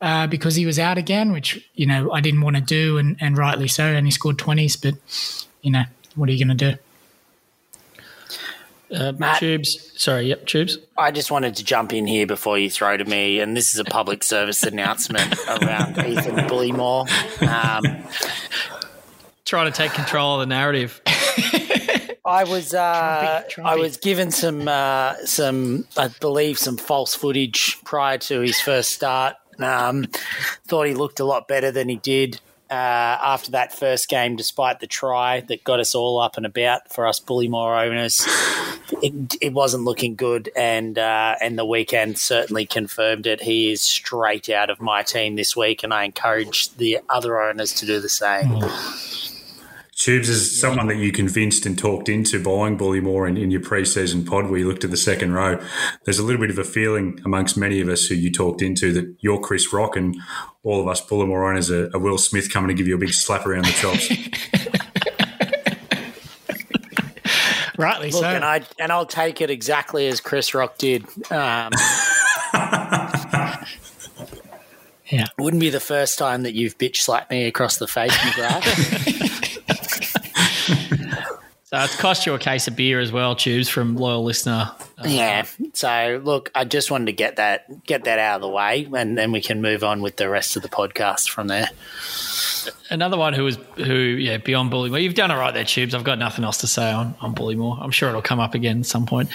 [0.00, 3.16] uh, because he was out again, which you know I didn't want to do, and,
[3.20, 3.84] and rightly so.
[3.84, 4.94] And he scored twenties, but
[5.62, 6.78] you know what are you going to do?
[8.94, 9.40] Uh, Matt.
[9.40, 9.90] Tubes.
[10.00, 10.78] Sorry, yep, Tubes.
[10.96, 13.80] I just wanted to jump in here before you throw to me, and this is
[13.80, 17.08] a public service announcement around Ethan Bullemor.
[17.42, 18.04] Um,
[19.46, 21.00] Trying to take control of the narrative.
[22.26, 23.64] I was uh, Trumpy, Trumpy.
[23.64, 28.90] I was given some uh, some I believe some false footage prior to his first
[28.90, 29.36] start.
[29.60, 30.06] Um,
[30.66, 32.40] thought he looked a lot better than he did
[32.70, 36.92] uh, after that first game, despite the try that got us all up and about
[36.92, 38.26] for us Bullemor owners.
[39.02, 43.42] It, it wasn't looking good, and uh, and the weekend certainly confirmed it.
[43.42, 47.72] He is straight out of my team this week, and I encourage the other owners
[47.74, 48.60] to do the same.
[49.96, 54.26] Tubes is someone that you convinced and talked into buying Bullemor in, in your pre-season
[54.26, 55.58] pod where you looked at the second row.
[56.04, 58.92] There's a little bit of a feeling amongst many of us who you talked into
[58.92, 60.14] that you're Chris Rock and
[60.62, 63.08] all of us Bullemor owners are, are Will Smith coming to give you a big
[63.08, 64.10] slap around the chops.
[67.78, 68.28] Rightly Look, so.
[68.28, 71.04] and I and I'll take it exactly as Chris Rock did.
[71.30, 71.72] Um,
[75.10, 75.26] yeah.
[75.38, 79.22] wouldn't be the first time that you've bitch slapped me across the face, McGrath.
[81.66, 84.70] So it's cost you a case of beer as well, Tubes, from loyal listener.
[85.04, 85.44] yeah.
[85.72, 89.18] So look, I just wanted to get that get that out of the way, and
[89.18, 91.68] then we can move on with the rest of the podcast from there.
[92.88, 95.02] Another one who was who, yeah, beyond Bullemor.
[95.02, 95.92] You've done all right there, Tubes.
[95.92, 97.82] I've got nothing else to say on, on Bullemor.
[97.82, 99.28] I'm sure it'll come up again at some point.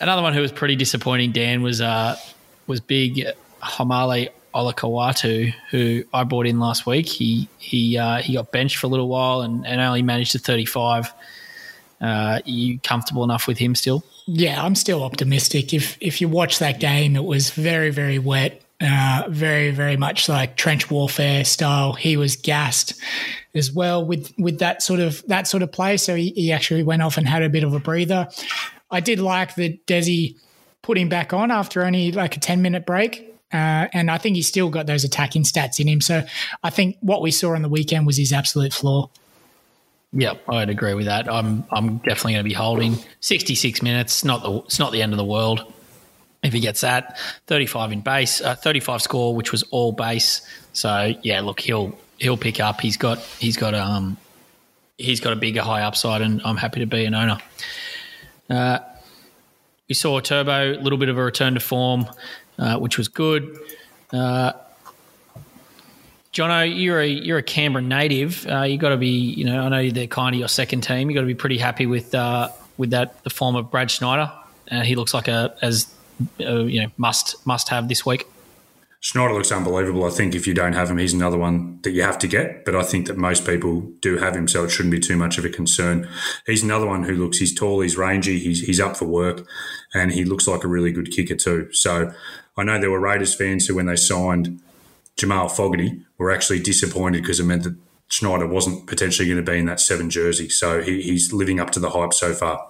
[0.00, 2.16] Another one who was pretty disappointing, Dan, was uh
[2.68, 3.26] was big
[3.60, 7.06] Haumole Olakau'atu, who I brought in last week.
[7.08, 10.38] He he uh, he got benched for a little while and, and only managed to
[10.38, 11.12] 35.
[12.02, 14.02] Uh, you comfortable enough with him still?
[14.26, 15.72] Yeah, I'm still optimistic.
[15.72, 20.28] If if you watch that game, it was very very wet, uh, very very much
[20.28, 21.92] like trench warfare style.
[21.92, 23.00] He was gassed
[23.54, 25.96] as well with with that sort of that sort of play.
[25.96, 28.28] So he, he actually went off and had a bit of a breather.
[28.90, 30.36] I did like that Desi
[30.82, 33.28] put him back on after only like a 10 minute break.
[33.52, 36.00] Uh, and I think he's still got those attacking stats in him.
[36.00, 36.24] So
[36.62, 39.10] I think what we saw on the weekend was his absolute flaw.
[40.12, 41.28] Yeah, I'd agree with that.
[41.32, 44.24] I'm I'm definitely going to be holding 66 minutes.
[44.24, 45.72] Not the it's not the end of the world
[46.42, 47.18] if he gets that.
[47.46, 50.46] 35 in base, uh, 35 score, which was all base.
[50.72, 52.80] So yeah, look, he'll he'll pick up.
[52.80, 54.18] He's got he's got um
[54.98, 57.38] he's got a bigger high upside, and I'm happy to be an owner.
[58.50, 58.80] Uh,
[59.88, 62.06] we saw Turbo, a little bit of a return to form,
[62.58, 63.56] uh, which was good.
[66.32, 68.46] Jono, you're a you're a Canberra native.
[68.46, 71.10] Uh, you got to be, you know, I know they're kind of your second team.
[71.10, 74.32] You got to be pretty happy with uh, with that the form of Brad Schneider.
[74.70, 75.92] Uh, he looks like a as
[76.40, 78.26] uh, you know must must have this week.
[79.00, 80.04] Schneider looks unbelievable.
[80.04, 82.64] I think if you don't have him, he's another one that you have to get.
[82.64, 85.38] But I think that most people do have him, so it shouldn't be too much
[85.38, 86.08] of a concern.
[86.46, 89.44] He's another one who looks, he's tall, he's rangy, he's, he's up for work,
[89.92, 91.68] and he looks like a really good kicker too.
[91.72, 92.12] So
[92.56, 94.62] I know there were Raiders fans who, when they signed
[95.16, 97.76] Jamal Fogarty, were actually disappointed because it meant that
[98.08, 100.48] Schneider wasn't potentially going to be in that seven jersey.
[100.48, 102.68] So he, he's living up to the hype so far.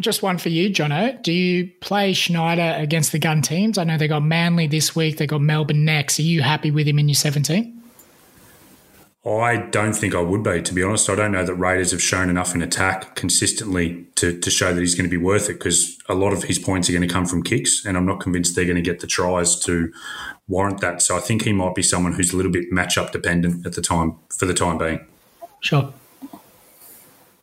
[0.00, 1.22] Just one for you, Jono.
[1.22, 3.78] Do you play Schneider against the gun teams?
[3.78, 6.18] I know they got Manly this week, they got Melbourne next.
[6.18, 7.76] Are you happy with him in your 17?
[9.26, 11.10] I don't think I would be, to be honest.
[11.10, 14.80] I don't know that Raiders have shown enough in attack consistently to, to show that
[14.80, 17.12] he's going to be worth it because a lot of his points are going to
[17.12, 19.92] come from kicks, and I'm not convinced they're going to get the tries to
[20.48, 21.02] warrant that.
[21.02, 23.82] So I think he might be someone who's a little bit matchup dependent at the
[23.82, 25.04] time for the time being.
[25.60, 25.92] Sure.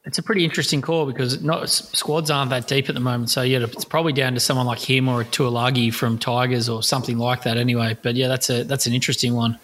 [0.05, 3.29] It's a pretty interesting call because not squads aren't that deep at the moment.
[3.29, 6.83] So yeah, it's probably down to someone like him or a Tuilagi from Tigers or
[6.83, 7.57] something like that.
[7.57, 9.57] Anyway, but yeah, that's a that's an interesting one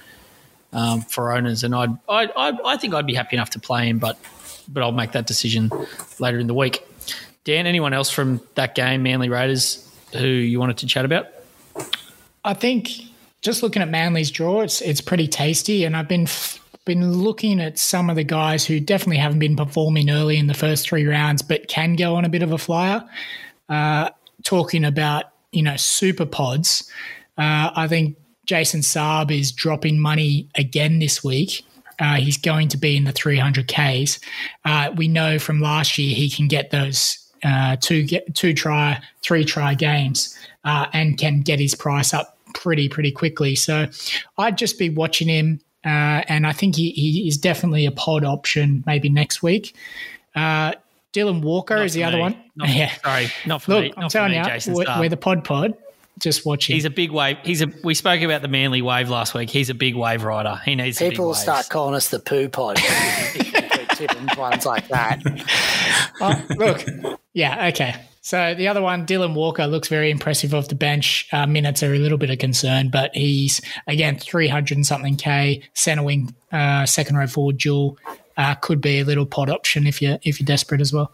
[0.71, 3.89] um, for owners, and I'd, I I I think I'd be happy enough to play
[3.89, 4.17] him, but
[4.69, 5.71] but I'll make that decision
[6.19, 6.85] later in the week.
[7.43, 11.27] Dan, anyone else from that game, Manly Raiders, who you wanted to chat about?
[12.45, 12.89] I think
[13.41, 17.59] just looking at Manly's draw, it's it's pretty tasty, and I've been f- been looking
[17.59, 21.05] at some of the guys who definitely haven't been performing early in the first three
[21.05, 23.07] rounds, but can go on a bit of a flyer.
[23.69, 24.09] Uh,
[24.43, 26.89] talking about you know super pods,
[27.37, 31.63] uh, I think Jason Saab is dropping money again this week.
[31.99, 34.19] Uh, he's going to be in the 300Ks.
[34.63, 39.01] Uh, we know from last year he can get those uh, two get, two try,
[39.21, 43.55] three try games uh, and can get his price up pretty pretty quickly.
[43.55, 43.87] So
[44.37, 48.23] I'd just be watching him, uh, and I think he, he is definitely a pod
[48.23, 49.75] option maybe next week.
[50.35, 50.73] Uh,
[51.13, 52.21] Dylan Walker Not is the for other me.
[52.21, 52.43] one.
[52.55, 52.93] Not, yeah.
[53.03, 53.93] Sorry, not for Look, me.
[53.97, 55.73] I'm for telling me, you, Jason we're, we're the pod pod.
[56.19, 56.75] Just watching.
[56.75, 57.37] He's a big wave.
[57.43, 57.67] He's a.
[57.83, 59.49] We spoke about the Manly wave last week.
[59.49, 60.59] He's a big wave rider.
[60.65, 61.39] He needs People big will waves.
[61.39, 62.77] start calling us the poo pod.
[63.99, 65.21] tipping ones like that.
[66.21, 66.85] Oh, look,
[67.33, 67.95] yeah, okay.
[68.21, 71.27] So the other one, Dylan Walker, looks very impressive off the bench.
[71.31, 75.15] Uh, minutes are a little bit of concern, but he's again three hundred and something
[75.15, 77.97] k centre wing, uh, second row forward dual.
[78.35, 81.11] Uh, could be a little pod option if you if you're desperate as well.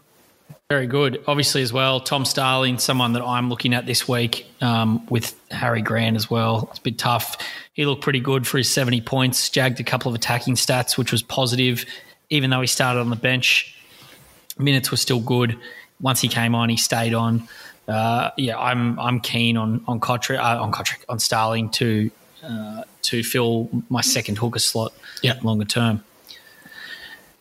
[0.68, 1.22] Very good.
[1.28, 5.80] Obviously, as well, Tom Starling, someone that I'm looking at this week um, with Harry
[5.80, 6.66] Grant as well.
[6.70, 7.36] It's a bit tough.
[7.74, 11.12] He looked pretty good for his 70 points, jagged a couple of attacking stats, which
[11.12, 11.84] was positive,
[12.30, 13.76] even though he started on the bench.
[14.58, 15.56] Minutes were still good.
[16.00, 17.48] Once he came on, he stayed on.
[17.88, 22.10] Uh, yeah, I'm I'm keen on on Cotric, uh, on Cotric, on Starling to
[22.42, 24.92] uh, to fill my second hooker slot
[25.22, 25.38] Yeah.
[25.42, 26.02] longer term.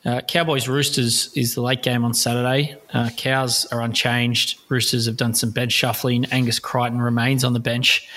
[0.05, 2.77] Uh, Cowboys Roosters is the late game on Saturday.
[2.93, 4.59] Uh, Cows are unchanged.
[4.69, 6.25] Roosters have done some bench shuffling.
[6.25, 8.07] Angus Crichton remains on the bench.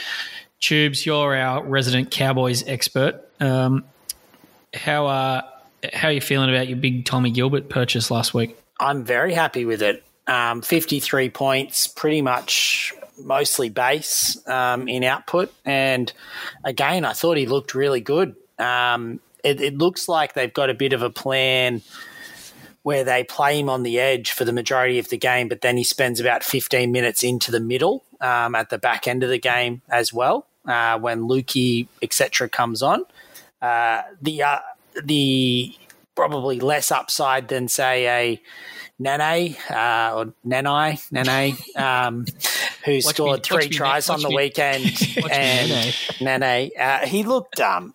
[0.61, 3.27] Tubes, you're our resident Cowboys expert.
[3.41, 3.85] Um,
[4.75, 5.43] how uh,
[5.95, 8.59] how are you feeling about your big Tommy Gilbert purchase last week?
[8.79, 10.05] I'm very happy with it.
[10.29, 15.53] Um, 53 points, pretty much mostly base um, in output.
[15.65, 16.13] And
[16.65, 18.37] again, I thought he looked really good.
[18.59, 21.83] Um, it, it looks like they've got a bit of a plan
[22.83, 25.77] where they play him on the edge for the majority of the game, but then
[25.77, 29.39] he spends about 15 minutes into the middle um, at the back end of the
[29.39, 33.05] game as well uh, when Lukey, etc., comes on.
[33.61, 34.59] Uh, the uh,
[35.05, 35.75] the
[36.15, 38.43] probably less upside than say a
[39.01, 42.27] Nanai uh, or Nanai Nanai, um,
[42.85, 44.37] who scored me- three watch me, tries on the me.
[44.37, 44.85] weekend.
[45.31, 45.71] And
[46.21, 47.95] Nanai, uh, he looked um,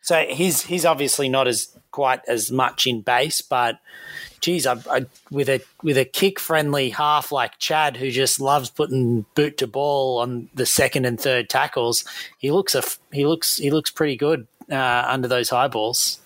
[0.00, 3.78] so he's he's obviously not as quite as much in base, but
[4.40, 8.70] geez, I, I, with a with a kick friendly half like Chad, who just loves
[8.70, 12.04] putting boot to ball on the second and third tackles,
[12.38, 12.82] he looks a
[13.12, 16.18] he looks he looks pretty good uh, under those high balls.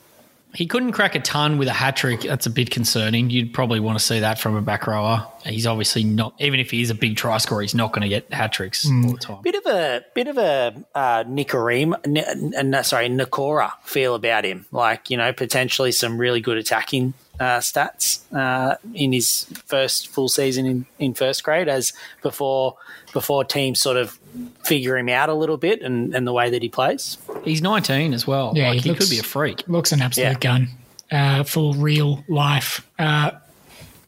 [0.55, 2.20] He couldn't crack a ton with a hat trick.
[2.20, 3.30] That's a bit concerning.
[3.30, 5.26] You'd probably want to see that from a back rower.
[5.44, 8.09] He's obviously not, even if he is a big try scorer, he's not going to
[8.09, 9.42] get hat tricks all the time.
[9.42, 14.66] Bit of a bit of a uh, Nikorima, N- N- sorry, Nakora feel about him.
[14.70, 20.28] Like you know, potentially some really good attacking uh, stats uh, in his first full
[20.28, 22.76] season in, in first grade, as before
[23.12, 24.18] before teams sort of
[24.64, 27.16] figure him out a little bit and, and the way that he plays.
[27.45, 28.53] He's 19 as well.
[28.57, 29.62] Yeah, like, he he, looks- could be a freak.
[29.68, 30.35] Looks an absolute Yeah.
[30.39, 30.68] gun
[31.12, 32.85] uh, for real life.
[32.99, 33.30] Uh,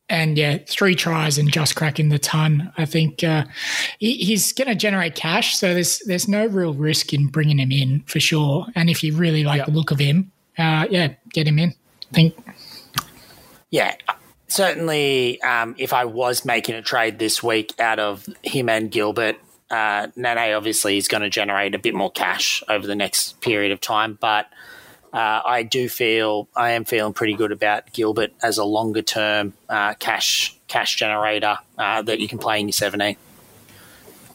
[0.09, 2.73] and yeah, three tries and just cracking the ton.
[2.79, 3.45] I think uh,
[3.99, 7.73] he, he's going to generate cash, so there's there's no real risk in bringing him
[7.73, 8.67] in for sure.
[8.77, 9.65] And if you really like Yeah.
[9.65, 11.71] the look of him, uh, yeah, get him in.
[12.13, 12.37] I think
[13.71, 13.95] Yeah,
[14.49, 15.41] certainly.
[15.43, 19.37] Um, if I was making a trade this week out of him and Gilbert,
[19.71, 23.73] uh, Nanai obviously is going to generate a bit more cash over the next period
[23.73, 24.17] of time.
[24.21, 24.47] But
[25.13, 29.55] uh, I do feel I am feeling pretty good about Gilbert as a longer term
[29.69, 33.17] uh, cash cash generator uh, that you can play in your seventeen.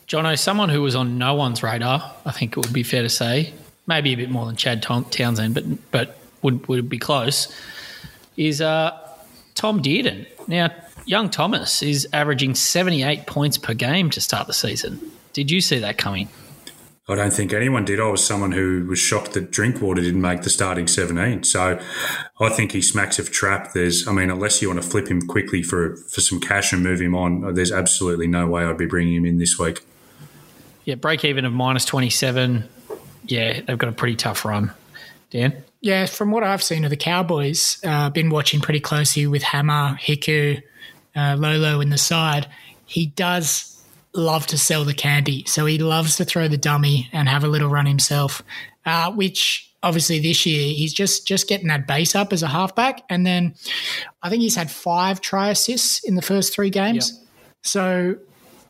[0.07, 3.09] Jono, someone who was on no one's radar, I think it would be fair to
[3.09, 3.53] say,
[3.87, 7.53] maybe a bit more than Chad Townsend, but but would would be close,
[8.35, 8.97] is uh,
[9.61, 10.25] Tom Dearden.
[10.47, 10.71] Now,
[11.05, 14.99] young Thomas is averaging 78 points per game to start the season.
[15.33, 16.29] Did you see that coming?
[17.07, 17.99] I don't think anyone did.
[17.99, 21.43] I was someone who was shocked that Drinkwater didn't make the starting 17.
[21.43, 21.79] So
[22.39, 23.73] I think he smacks of trap.
[23.73, 26.81] There's, I mean, unless you want to flip him quickly for for some cash and
[26.81, 29.85] move him on, there's absolutely no way I'd be bringing him in this week.
[30.85, 32.67] Yeah, break even of minus 27.
[33.27, 34.73] Yeah, they've got a pretty tough run.
[35.31, 35.63] Dan?
[35.79, 39.97] Yeah, from what I've seen of the Cowboys, uh, been watching pretty closely with Hammer,
[39.99, 40.61] Hiku,
[41.15, 42.47] uh, Lolo in the side.
[42.85, 47.27] He does love to sell the candy, so he loves to throw the dummy and
[47.27, 48.43] have a little run himself.
[48.85, 53.01] Uh, which obviously this year he's just just getting that base up as a halfback,
[53.09, 53.55] and then
[54.21, 57.23] I think he's had five try assists in the first three games.
[57.63, 58.15] So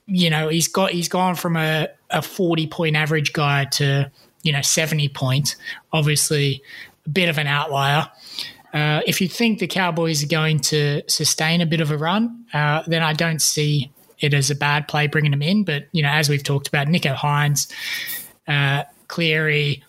[0.06, 4.12] you know he's got he's gone from a, a 40 point average guy to
[4.44, 5.56] you know 70 points
[5.94, 6.62] obviously
[7.06, 8.10] a bit of an outlier.
[8.74, 12.46] Uh, if you think the cowboys are going to sustain a bit of a run
[12.54, 15.64] uh, then i don't see it as a bad play bringing them in.
[15.64, 17.72] But you know as we've talked about nicho hynes
[18.48, 19.84] uh, cleary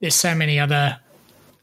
[0.00, 0.98] there's so many other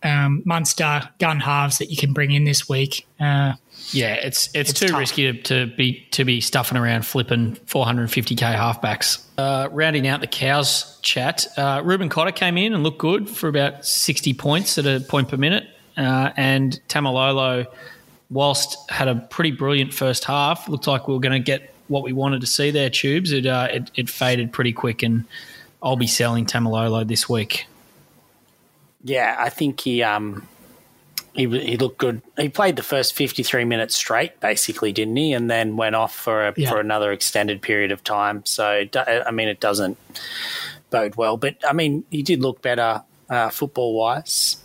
[0.04, 3.08] um, munster gun halves that you can bring in this week.
[3.20, 3.54] Uh,
[3.92, 5.00] Yeah, it's it's, It's too tough.
[5.00, 9.24] risky to, to be to be stuffing around flipping 450k halfbacks.
[9.38, 13.48] Uh, rounding out the cows chat, uh, Reuben Cotter came in and looked good for
[13.48, 15.68] about 60 points at a point per minute,
[15.98, 17.66] uh, and Taumalolo,
[18.30, 22.04] whilst had a pretty brilliant first half, looked like we were going to get what
[22.04, 22.90] we wanted to see there.
[22.90, 25.26] Tubes, it, uh, it it faded pretty quick, and
[25.82, 27.68] I'll be selling Taumalolo this week.
[29.04, 30.48] Yeah, I think he um
[31.34, 32.22] he he looked good.
[32.38, 35.34] He played the first fifty three minutes straight, basically, didn't he?
[35.34, 36.70] And then went off for a, Yeah.
[36.70, 38.46] for another extended period of time.
[38.46, 39.98] So I mean, it doesn't
[40.90, 41.38] bode well.
[41.38, 44.58] But I mean, he did look better uh, football wise.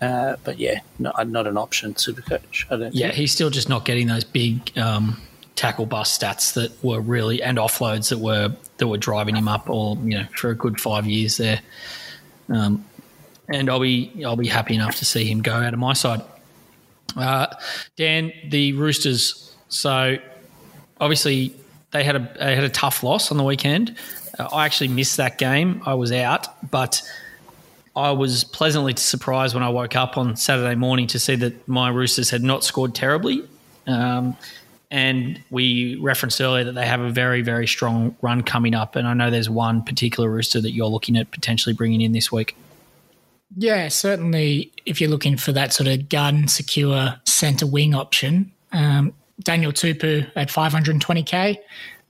[0.00, 2.66] Uh, but yeah, not, not an option, super coach.
[2.70, 3.18] I don't Yeah, think.
[3.18, 5.20] he's still just not getting those big um,
[5.54, 9.70] tackle bust stats that were really and offloads that were that were driving him up
[9.70, 11.60] all you know for a good five years there.
[12.48, 12.84] Um,
[13.48, 16.22] and I'll be I'll be happy enough to see him go out of my side.
[17.16, 17.46] Uh,
[17.96, 19.54] Dan, the Roosters.
[19.68, 20.16] So
[21.00, 21.54] obviously
[21.90, 23.96] they had a they had a tough loss on the weekend.
[24.38, 25.82] Uh, I actually missed that game.
[25.84, 27.02] I was out, but
[27.94, 31.90] I was pleasantly surprised when I woke up on Saturday morning to see that my
[31.90, 33.44] Roosters had not scored terribly.
[33.86, 34.36] Um,
[34.90, 38.94] and we referenced earlier that they have a very, very strong run coming up.
[38.94, 42.30] And I know there's one particular Rooster that you're looking at potentially bringing in this
[42.30, 42.56] week.
[43.56, 44.72] Yeah, certainly.
[44.86, 50.30] If you're looking for that sort of gun secure centre wing option, um, Daniel Tupou
[50.36, 51.58] at 520k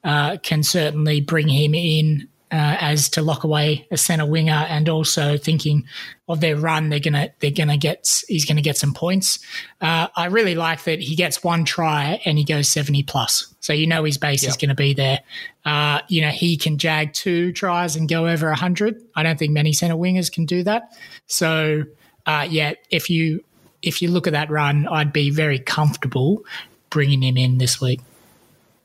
[0.04, 4.88] uh, can certainly bring him in uh, as to lock away a centre winger, and
[4.88, 5.84] also thinking
[6.28, 9.38] of their run, they're gonna they're gonna get he's gonna get some points.
[9.80, 13.72] Uh, I really like that he gets one try and he goes 70 plus, so
[13.72, 15.20] you know his base is going to be there.
[15.64, 19.02] Uh, you know he can jag two tries and go over 100.
[19.16, 20.92] I don't think many centre wingers can do that.
[21.26, 21.84] So
[22.26, 23.42] uh, yeah, if you
[23.80, 26.44] if you look at that run, I'd be very comfortable
[26.90, 28.00] bringing him in this week.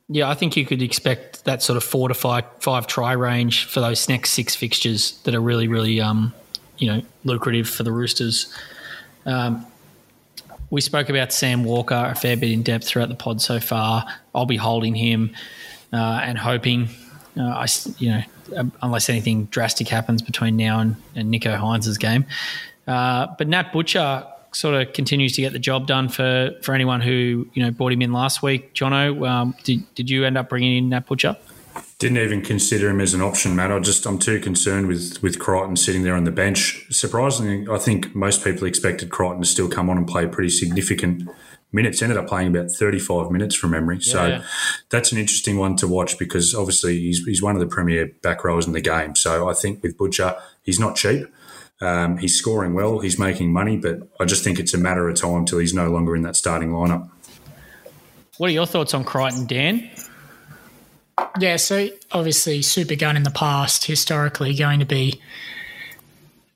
[0.09, 3.65] Yeah, I think you could expect that sort of four to five five try range
[3.65, 6.33] for those next six fixtures that are really, really, um,
[6.77, 8.53] you know, lucrative for the Roosters.
[9.25, 9.65] Um,
[10.69, 14.05] we spoke about Sam Walker a fair bit in depth throughout the pod so far.
[14.33, 15.35] I'll be holding him
[15.91, 16.89] uh, and hoping,
[17.37, 22.25] uh, I, you know, unless anything drastic happens between now and, and Nicho Hynes' game.
[22.85, 27.01] Uh, but Nat Butcher sort of continues to get the job done for, for anyone
[27.01, 28.73] who you know brought him in last week.
[28.73, 31.35] Jono, um, did did you end up bringing in that Butcher?
[31.99, 33.71] Didn't even consider him as an option, Matt.
[33.71, 36.85] I just I'm too concerned with with Crichton sitting there on the bench.
[36.91, 41.27] Surprisingly, I think most people expected Crichton to still come on and play pretty significant
[41.71, 42.01] minutes.
[42.01, 43.99] Ended up playing about 35 minutes from memory.
[44.01, 44.43] So Yeah.
[44.89, 48.43] that's an interesting one to watch because obviously he's he's one of the premier back
[48.43, 49.15] rowers in the game.
[49.15, 51.25] So I think with Butcher, he's not cheap.
[51.79, 52.99] Um, he's scoring well.
[52.99, 55.89] He's making money, but I just think it's a matter of time till he's no
[55.89, 57.09] longer in that starting lineup.
[58.37, 59.89] What are your thoughts on Crichton, Dan?
[61.39, 65.19] Yeah, so obviously super gun in the past, historically going to be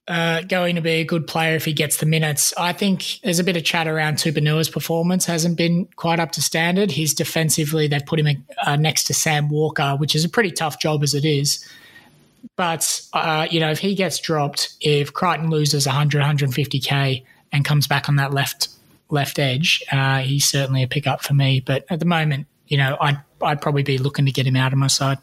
[0.08, 2.54] uh, going to be a good player if he gets the minutes.
[2.58, 6.42] I think there's a bit of chat around Tupouniua's performance hasn't been quite up to
[6.42, 6.92] standard.
[6.92, 10.80] He's defensively they've put him uh, next to Sam Walker, which is a pretty tough
[10.80, 11.66] job as it is.
[12.56, 17.88] But uh, you know, if he gets dropped, if Crichton loses 100, 150k and comes
[17.88, 18.70] back on that left
[19.10, 21.60] left edge, uh, he's certainly a pickup for me.
[21.60, 24.74] But at the moment, you know, I'd I'd probably be looking to get him out
[24.74, 25.18] of my side.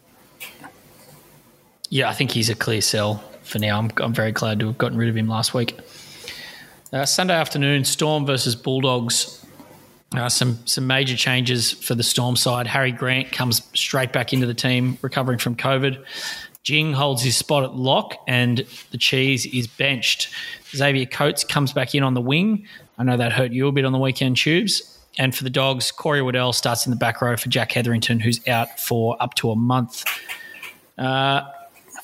[1.91, 3.79] Yeah, I think he's a clear sell for now.
[3.79, 5.79] I'm, I'm very glad to have gotten rid of him last week.
[6.93, 9.45] Uh, Sunday afternoon, Storm versus Bulldogs.
[10.15, 12.67] Uh, some some major changes for the Storm side.
[12.67, 16.03] Harry Grant comes straight back into the team, recovering from COVID.
[16.65, 18.59] Jing holds his spot at lock, and
[18.91, 20.29] the cheese is benched.
[20.77, 22.67] Xavier Coates comes back in on the wing.
[22.99, 24.99] I know that hurt you a bit on the weekend, tubes.
[25.19, 28.47] And for the Dogs, Corey Waddell starts in the back row for Jack Hetherington, who's
[28.47, 30.05] out for up to a month.
[30.97, 31.43] Uh,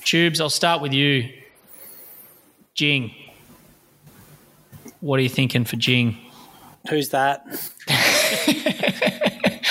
[0.04, 1.28] Tubes, I'll start with you.
[2.74, 3.14] Jing.
[5.00, 6.16] What are you thinking for Jing?
[6.90, 7.44] Who's that?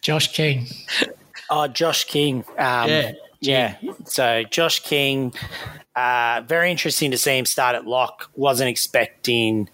[0.00, 0.66] Josh King.
[1.50, 2.44] Oh, Josh King.
[2.58, 3.76] Um, Yeah, Yeah.
[4.04, 5.32] So Josh King,
[5.94, 8.30] uh, very interesting to see him start at lock.
[8.34, 9.68] Wasn't expecting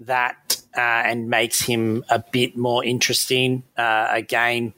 [0.00, 3.62] that, uh, and makes him a bit more interesting.
[3.76, 4.74] Uh, again,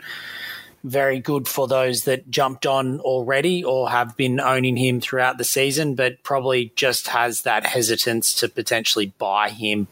[0.85, 5.45] very good for those that jumped on already or have been owning him throughout the
[5.45, 9.89] season, but probably just has that hesitance to potentially buy him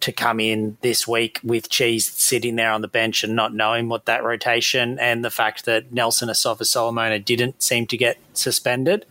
[0.00, 3.88] to come in this week with Cheese sitting there on the bench and not knowing
[3.88, 9.06] what that rotation and the fact that Nelson Asofa Solomona didn't seem to get suspended.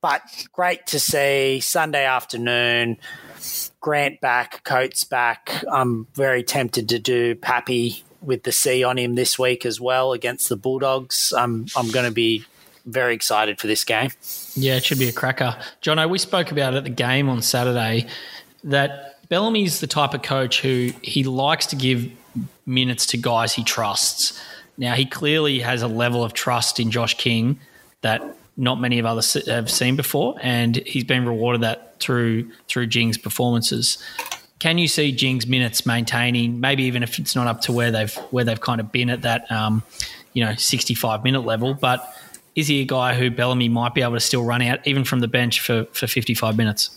[0.00, 0.22] But
[0.52, 2.98] great to see Sunday afternoon.
[3.80, 5.64] Grant back, Coates back.
[5.70, 10.12] I'm very tempted to do Pappy with the C on him this week as well
[10.12, 11.32] against the Bulldogs.
[11.36, 12.44] I'm I'm going to be
[12.84, 14.10] very excited for this game.
[14.54, 15.56] Yeah, it should be a cracker.
[15.82, 18.06] Jono, we spoke about at the game on Saturday
[18.64, 22.10] that Bellamy's the type of coach who he likes to give
[22.64, 24.40] minutes to guys he trusts.
[24.78, 27.58] Now, he clearly has a level of trust in Josh King
[28.02, 28.22] that
[28.56, 33.18] not many of others have seen before, and he's been rewarded that through through Jing's
[33.18, 33.98] performances.
[34.58, 38.14] Can you see Jing's minutes maintaining, maybe even if it's not up to where they've
[38.30, 39.82] where they've kind of been at that, um,
[40.32, 41.74] you know, sixty five minute level?
[41.74, 42.06] But
[42.54, 45.20] is he a guy who Bellamy might be able to still run out even from
[45.20, 46.96] the bench for for fifty five minutes?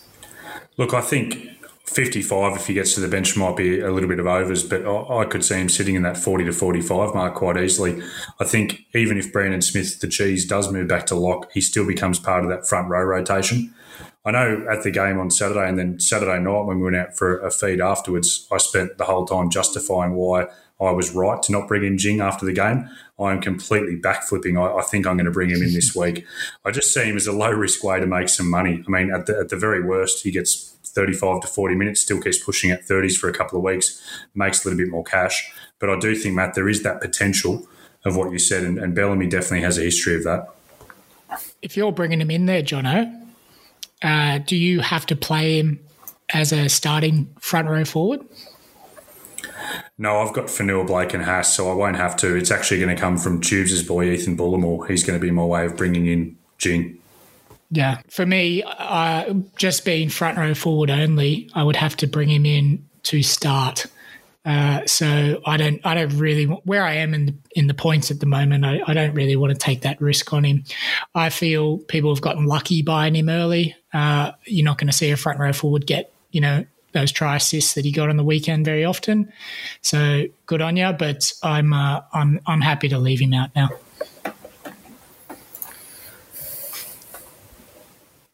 [0.77, 1.49] Look, I think
[1.89, 4.85] 55, if he gets to the bench, might be a little bit of overs, but
[4.85, 8.01] I, I could see him sitting in that 40 to 45 mark quite easily.
[8.39, 11.85] I think even if Brandon Smith, the cheese, does move back to lock, he still
[11.85, 13.73] becomes part of that front row rotation.
[14.25, 17.17] I know at the game on Saturday and then Saturday night when we went out
[17.17, 20.47] for a feed afterwards, I spent the whole time justifying why
[20.81, 22.89] I was right to not bring in Jing after the game.
[23.19, 24.57] I am completely backflipping.
[24.57, 26.25] I, I think I'm going to bring him in this week.
[26.63, 28.83] I just see him as a low risk way to make some money.
[28.87, 32.21] I mean, at the, at the very worst, he gets 35 to 40 minutes, still
[32.21, 34.01] keeps pushing at 30s for a couple of weeks,
[34.35, 35.51] makes a little bit more cash.
[35.79, 37.67] But I do think, Matt, there is that potential
[38.05, 40.47] of what you said, and, and Bellamy definitely has a history of that.
[41.61, 43.27] If you're bringing him in there, Jono,
[44.01, 45.79] uh, do you have to play him
[46.29, 48.21] as a starting front row forward?
[49.97, 52.35] No, I've got Fonua-Blake and Haas, so I won't have to.
[52.35, 54.87] It's actually going to come from Tubes' boy, Ethan Bullemor.
[54.87, 56.98] He's going to be my way of bringing in Jing.
[57.71, 62.29] Yeah, for me, uh, just being front row forward only, I would have to bring
[62.29, 63.85] him in to start.
[64.43, 68.09] Uh, so I don't, I don't really where I am in the, in the points
[68.09, 68.65] at the moment.
[68.65, 70.63] I, I don't really want to take that risk on him.
[71.13, 73.75] I feel people have gotten lucky buying him early.
[73.93, 77.35] Uh, you're not going to see a front row forward get, you know, those try
[77.35, 79.31] assists that he got on the weekend very often.
[79.81, 83.69] So good on you, but I'm, uh, I'm, I'm happy to leave him out now.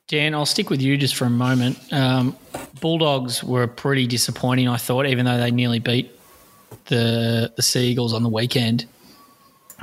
[0.08, 1.80] Dan, I'll stick with you just for a moment.
[1.91, 2.38] Um,
[2.80, 6.12] Bulldogs were pretty disappointing, I thought, even though they nearly beat
[6.86, 8.86] the the Seagulls on the weekend.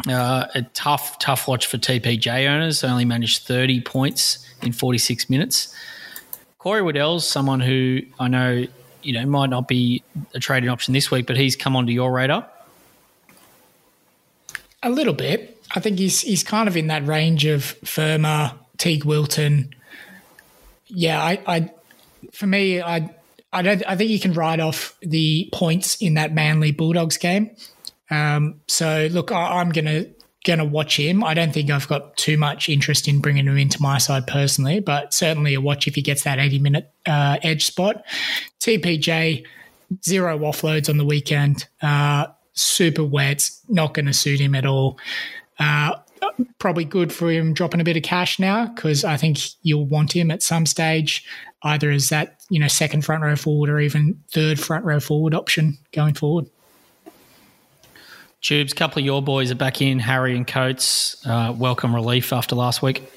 [0.09, 2.81] Uh, a tough, tough watch for TPJ owners.
[2.81, 5.75] They only managed 30 points in 46 minutes.
[6.59, 8.65] Corey Waddell's someone who I know
[9.03, 10.03] you know might not be
[10.35, 12.49] a trading option this week, but he's come onto your radar.
[14.85, 15.61] A little bit.
[15.75, 19.75] I think he's he's kind of in that range of Fermor, Teig Wilton.
[20.95, 21.71] Yeah, I, I
[22.33, 23.15] for me, I
[23.53, 27.57] I don't I think you can write off the points in that Manly Bulldogs game.
[28.11, 30.07] Um, so look, I, I'm gonna
[30.45, 31.25] gonna watch him.
[31.25, 34.81] I don't think I've got too much interest in bringing him into my side personally,
[34.81, 38.05] but certainly a watch if he gets that 80 minute uh, edge spot.
[38.61, 39.45] TPJ
[40.05, 41.67] zero offloads on the weekend.
[41.81, 44.99] Uh, super wet, not going to suit him at all.
[45.59, 45.95] Uh,
[46.59, 50.15] probably good for him dropping a bit of cash now because I think you'll want
[50.15, 51.25] him at some stage,
[51.63, 55.35] either as that you know second front row forward or even third front row forward
[55.35, 56.47] option going forward.
[58.41, 60.01] Tubes, a couple of your boys are back in.
[60.01, 63.09] Harry and Coates, uh, welcome relief after last week.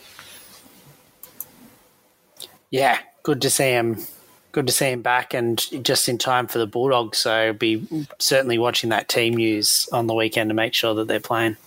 [2.69, 3.97] Yeah, good to see him.
[4.51, 7.17] Good to see him back, and just in time for the Bulldogs.
[7.17, 7.87] So be
[8.19, 11.57] certainly watching that team news on the weekend to make sure that they're playing.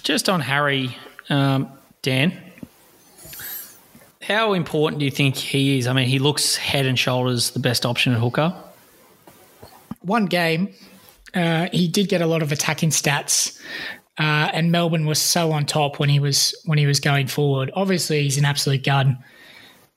[0.00, 0.96] Just on Harry,
[1.30, 1.68] um,
[2.02, 2.32] Dan,
[4.22, 5.86] how important do you think he is?
[5.86, 8.54] I mean, he looks head and shoulders the best option at hooker.
[10.02, 10.74] One game,
[11.34, 13.60] uh, he did get a lot of attacking stats,
[14.18, 17.70] uh, and Melbourne was so on top when he was when he was going forward.
[17.74, 19.18] Obviously, he's an absolute gun,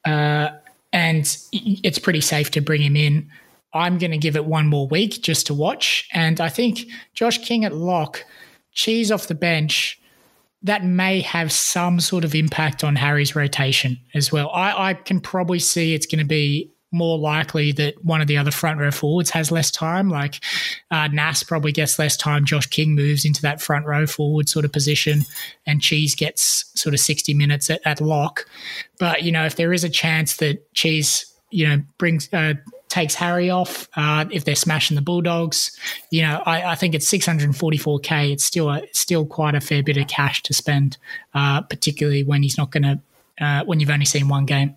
[0.06, 0.50] uh,
[0.92, 3.30] and it's pretty safe to bring him in.
[3.74, 6.82] I'm going to give it one more week just to watch, and I think
[7.14, 8.26] Josh King at lock,
[8.80, 10.00] cheese off the bench.
[10.64, 14.50] That may have some sort of impact on Harry's rotation as well.
[14.50, 18.38] I, I can probably see it's going to be more likely that one of the
[18.38, 20.10] other front row forwards has less time.
[20.10, 20.44] Like
[20.92, 22.46] uh, Nas probably gets less time.
[22.46, 25.22] Josh King moves into that front row forward sort of position,
[25.66, 28.46] and Cheese gets sort of 60 minutes at, at lock.
[28.98, 32.32] But, you know, if there is a chance that Cheese, you know, brings.
[32.34, 32.56] Uh,
[32.90, 35.78] takes Harry off uh, if they're smashing the Bulldogs.
[36.10, 38.32] You know, I, I think it's 644k.
[38.32, 40.98] It's still a, still quite a fair bit of cash to spend,
[41.34, 43.00] uh, particularly when he's not going to
[43.44, 44.76] uh, when you've only seen one game.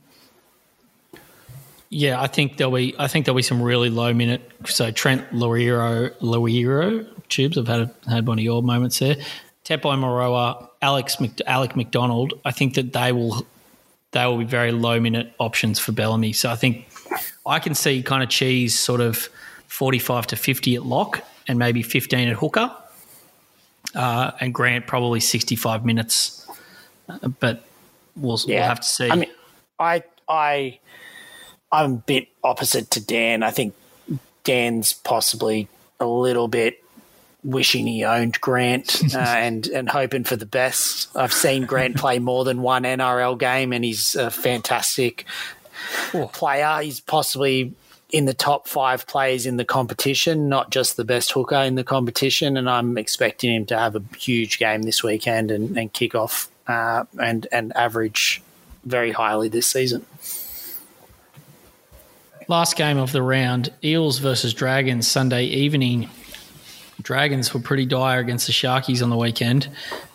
[1.89, 2.95] Yeah, I think there'll be.
[2.99, 4.51] I think there'll be some really low minute.
[4.65, 7.59] So Trent Loiero, Loiero, tubes.
[7.59, 9.17] I've had had one of your moments there.
[9.65, 12.33] Tepai Moeroa, Alex Mc, Alec MacDonald.
[12.47, 13.47] I think that they will
[14.13, 16.33] they will be very low minute options for Bellamy.
[16.33, 16.87] So I think
[17.45, 19.29] I can see kind of cheese sort of
[19.67, 22.75] forty five to fifty at lock and maybe fifteen at hooker,
[23.95, 26.47] uh, and Grant probably sixty five minutes.
[27.09, 27.65] Uh, but
[28.17, 29.11] we'll, we'll have to see.
[29.11, 29.31] I mean,
[29.79, 30.79] I I
[31.71, 33.43] I'm a bit opposite to Dan.
[33.43, 33.75] I think
[34.45, 35.69] Dan's possibly
[35.99, 36.83] a little bit
[37.45, 41.15] wishing he owned Grant uh, and and hoping for the best.
[41.17, 45.25] I've seen Grant play more than one NRL game, and he's a fantastic
[46.33, 46.81] player.
[46.83, 47.75] He's possibly
[48.11, 51.85] in the top five players in the competition, not just the best hooker in the
[51.85, 52.57] competition.
[52.57, 56.51] And I'm expecting him to have a huge game this weekend and, and kick off
[56.69, 58.43] uh, and and average
[58.85, 60.05] very highly this season.
[62.49, 66.11] Last game of the round, Eels versus Dragons Sunday evening.
[67.01, 69.69] Dragons were pretty dire against the Sharkies on the weekend.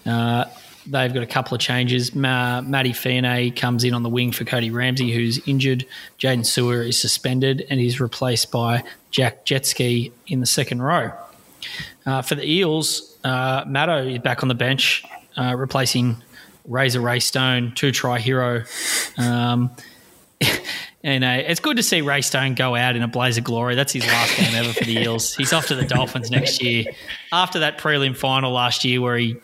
[0.06, 0.46] Uh,
[0.90, 2.16] they've got a couple of changes.
[2.16, 5.86] Ma- Matty Feagai comes in on the wing for Cody Ramsey, who's injured.
[6.20, 11.12] Jaydn Su'A is suspended and he's replaced by Jack Gosiewski in the second row.
[12.06, 15.04] Uh, for the Eels, uh, Matto is back on the bench,
[15.36, 16.24] uh, replacing
[16.66, 18.64] Razor Ray Stone, two try hero.
[19.18, 19.72] Um,
[21.04, 23.76] and uh, it's good to see Ray Stone go out in a blaze of glory.
[23.76, 25.36] That's his last game ever for the Eels.
[25.36, 26.86] He's off to the Dolphins next year.
[27.32, 29.38] After that prelim final last year, where he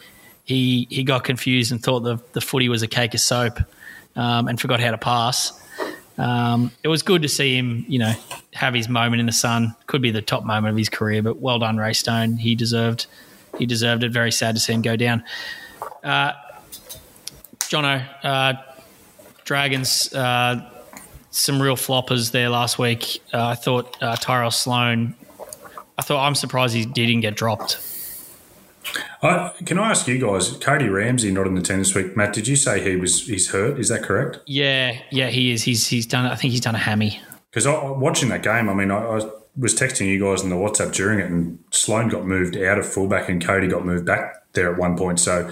[0.44, 3.60] he he got confused and thought the the footy was a cake of soap,
[4.16, 5.60] um, and forgot how to pass.
[6.18, 8.14] Um, it was good to see him, you know,
[8.54, 9.76] have his moment in the sun.
[9.88, 12.38] Could be the top moment of his career, but well done, Ray Stone.
[12.38, 13.08] He deserved
[13.58, 14.12] he deserved it.
[14.12, 15.24] Very sad to see him go down.
[16.04, 16.34] Uh,
[17.60, 18.54] Jono, uh,
[19.46, 20.14] Dragons.
[20.14, 20.70] Uh,
[21.32, 23.22] some real floppers there last week.
[23.34, 25.16] Uh, I thought uh, Tyrell Sloan.
[25.98, 27.78] I thought I'm surprised he didn't get dropped.
[29.22, 32.18] Uh, can I ask you guys, Cody Ramsey not in the team this week?
[32.18, 33.80] Matt, did you say he was he's hurt?
[33.80, 34.40] Is that correct?
[34.46, 35.64] Yeah, yeah, he is.
[35.64, 36.26] He's he's done.
[36.26, 37.22] I think he's done a hammy.
[37.50, 40.92] Because watching that game, I mean, I, I, was texting you guys in the WhatsApp
[40.92, 44.72] during it, and Sloan got moved out of fullback, and Cody got moved back there
[44.72, 45.20] at one point.
[45.20, 45.52] So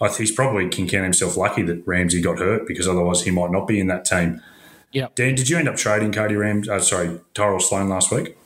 [0.00, 3.50] I he's probably can count himself lucky that Ramsey got hurt because otherwise he might
[3.50, 4.42] not be in that team.
[4.92, 5.08] Yeah.
[5.14, 6.68] Dan, did you end up trading Cody Rams?
[6.68, 8.36] Uh, sorry, Tyrell Sloan last week?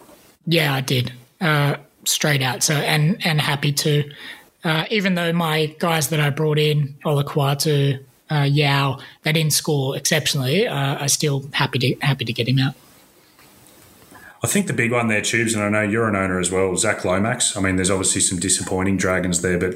[0.46, 1.12] Yeah, I did.
[1.40, 2.62] Uh, straight out.
[2.62, 4.10] So and and happy to.
[4.62, 7.98] Uh, even though my guys that I brought in, Olakau'atu,
[8.30, 12.58] uh, Yeo, they didn't score exceptionally, uh, I still happy to happy to get him
[12.58, 12.74] out.
[14.42, 16.74] I think the big one there, Tubes, and I know you're an owner as well,
[16.76, 17.56] Zac Lomax.
[17.56, 19.74] I mean, there's obviously some disappointing Dragons there, but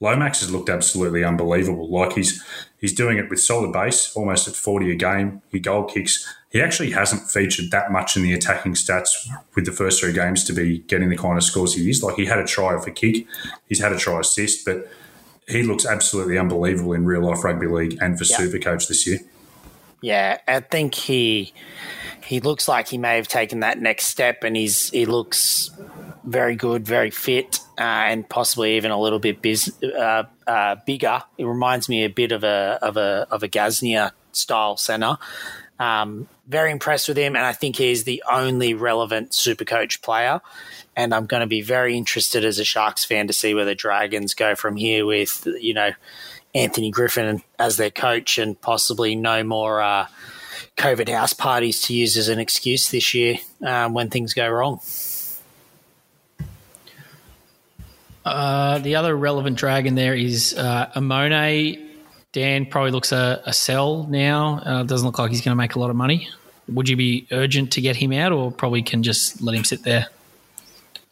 [0.00, 1.88] Lomax has looked absolutely unbelievable.
[1.90, 2.42] Like he's
[2.78, 5.40] he's doing it with solid base, almost at 40 a game.
[5.50, 6.32] He goal kicks.
[6.50, 9.08] He actually hasn't featured that much in the attacking stats
[9.54, 12.02] with the first three games to be getting the kind of scores he is.
[12.02, 13.26] Like he had a try off a kick,
[13.68, 14.88] he's had a try assist, but
[15.48, 18.38] he looks absolutely unbelievable in real life rugby league and for Yeah.
[18.38, 19.20] Supercoach this year.
[20.02, 21.54] Yeah, I think he
[22.22, 25.70] he looks like he may have taken that next step, and he's he looks
[26.26, 31.22] very good, very fit, uh, and possibly even a little bit biz, uh, uh, bigger.
[31.38, 35.16] It reminds me a bit of a of a of a Gasnier style center.
[35.78, 40.40] Um, very impressed with him, and I think he's the only relevant Supercoach player.
[40.96, 43.74] And I'm going to be very interested as a Sharks fan to see where the
[43.74, 45.92] Dragons go from here with you know
[46.54, 50.06] Anthony Griffin as their coach and possibly no more uh,
[50.76, 54.80] COVID house parties to use as an excuse this year um, when things go wrong.
[58.26, 61.80] Uh, the other relevant dragon there is uh, Amone.
[62.32, 64.58] Dan probably looks a, a sell now.
[64.64, 66.28] Uh, doesn't look like he's going to make a lot of money.
[66.68, 69.84] Would you be urgent to get him out, or probably can just let him sit
[69.84, 70.08] there?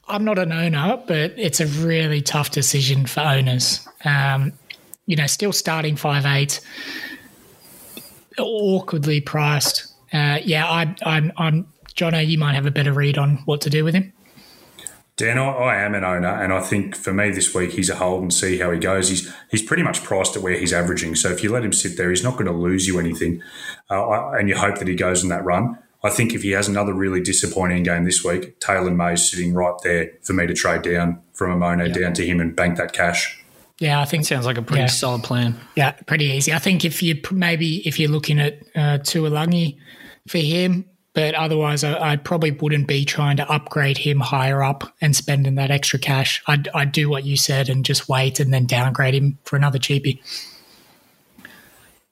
[0.09, 3.87] I'm not an owner, but it's a really tough decision for owners.
[4.05, 4.53] Um,
[5.07, 6.61] you know, still starting five eight,
[8.39, 9.95] awkwardly priced.
[10.13, 13.71] Uh, yeah, I, I'm, I'm, Jono, you might have a better read on what to
[13.71, 14.13] do with him.
[15.17, 17.95] Dan, I, I am an owner, and I think for me this week he's a
[17.95, 19.09] hold and see how he goes.
[19.09, 21.15] He's he's pretty much priced at where he's averaging.
[21.15, 23.41] So if you let him sit there, he's not going to lose you anything,
[23.91, 25.79] uh, and you hope that he goes in that run.
[26.03, 29.75] I think if he has another really disappointing game this week, Taylor May's sitting right
[29.85, 32.93] there for me to trade down from a Amone down to him and bank that
[32.93, 33.41] cash.
[33.79, 34.87] Yeah, I think Sounds like a pretty Yeah.
[34.89, 35.59] solid plan.
[35.77, 36.53] Yeah, pretty easy.
[36.53, 39.79] I think if you maybe if you're looking at uh, Tuilagi
[40.29, 40.85] for him,
[41.15, 45.55] but otherwise, I, I probably wouldn't be trying to upgrade him higher up and spending
[45.55, 46.43] that extra cash.
[46.47, 49.79] I'd, I'd do what you said and just wait and then downgrade him for another
[49.79, 50.21] cheapie.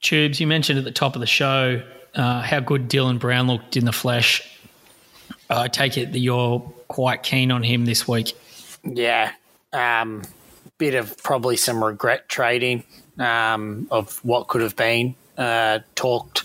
[0.00, 1.82] Tubes, you mentioned at the top of the show
[2.14, 4.48] uh, how good Dylan Brown looked in the flesh.
[5.50, 8.34] I take it that you're quite keen on him this week.
[8.84, 9.32] Yeah,
[9.72, 10.22] um,
[10.78, 12.84] bit of probably some regret trading
[13.18, 15.14] um, of what could have been.
[15.36, 16.44] Uh, talked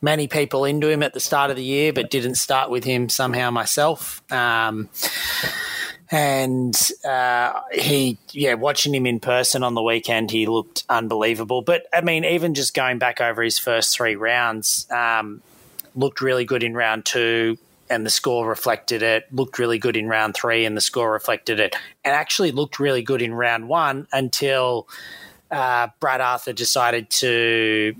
[0.00, 3.08] many people into him at the start of the year, but didn't start with him
[3.08, 4.22] somehow myself.
[4.32, 4.88] Um,
[6.10, 11.62] and uh, he, yeah, watching him in person on the weekend, he looked unbelievable.
[11.62, 15.42] But I mean, even just going back over his first three rounds, um,
[15.94, 17.58] looked really good in round two,
[17.90, 19.26] and the score reflected it.
[19.32, 21.76] Looked really good in round three, and the score reflected it.
[22.04, 24.88] And actually looked really good in round one until
[25.50, 27.94] uh, Brad Arthur decided to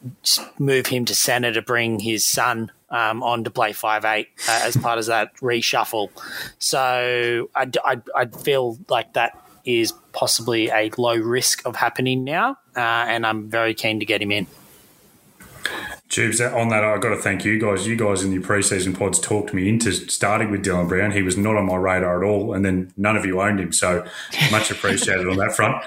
[0.58, 4.60] move him to centre to bring his son um, on to play five eight uh,
[4.64, 6.08] as part of that reshuffle.
[6.58, 12.58] So I, I, I feel like that is possibly a low risk of happening now,
[12.76, 14.46] uh, and I'm very keen to get him in.
[16.08, 17.86] Tubes, on that, I've got to thank you guys.
[17.86, 21.10] You guys in your preseason pods talked me into starting with Dylan Brown.
[21.10, 23.74] He was not on my radar at all, and then none of you owned him,
[23.74, 24.06] so
[24.50, 25.84] much appreciated on that front.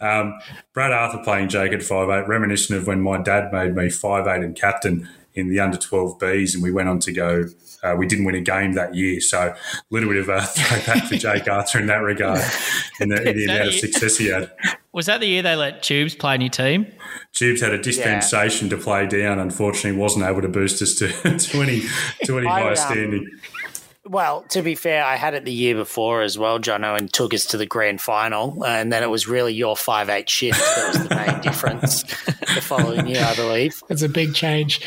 [0.00, 0.38] Um,
[0.72, 4.26] Brad Arthur playing Jake at five eight, reminiscent of when my dad made me five
[4.26, 7.44] eight and captain in the under 12 Bs, and we went on to go.
[7.82, 9.56] Uh, we didn't win a game that year, so a
[9.90, 12.40] little bit of a throwback for Jake Arthur in that regard,
[13.00, 14.50] in the, in the amount of success he had.
[14.92, 16.86] Was that the year they let Tubes play in your team?
[17.32, 19.38] Tubes had a dispensation to play down.
[19.38, 21.08] Unfortunately, wasn't able to boost us to,
[21.38, 21.82] to any
[22.24, 23.28] to any I, higher um, standing.
[24.06, 27.32] Well, to be fair, I had it the year before as well, Jono, and took
[27.32, 28.62] us to the grand final.
[28.64, 32.02] And then it was really your five eight shift that was the main difference
[32.54, 33.82] the following year, I believe.
[33.88, 34.86] It's a big change.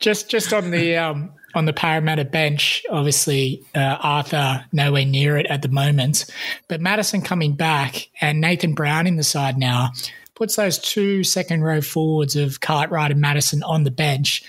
[0.00, 5.46] Just just on the um, on the Parramatta bench, obviously uh, Arthur nowhere near it
[5.46, 6.26] at the moment,
[6.68, 9.92] but Matterson coming back and Nathan Brown in the side now
[10.34, 14.44] puts those two second row forwards of Cartwright and Matterson on the bench.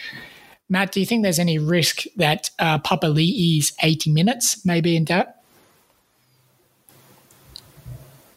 [0.70, 5.04] Matt, do you think there's any risk that uh, Papali'i's 80 minutes may be in
[5.04, 5.30] doubt?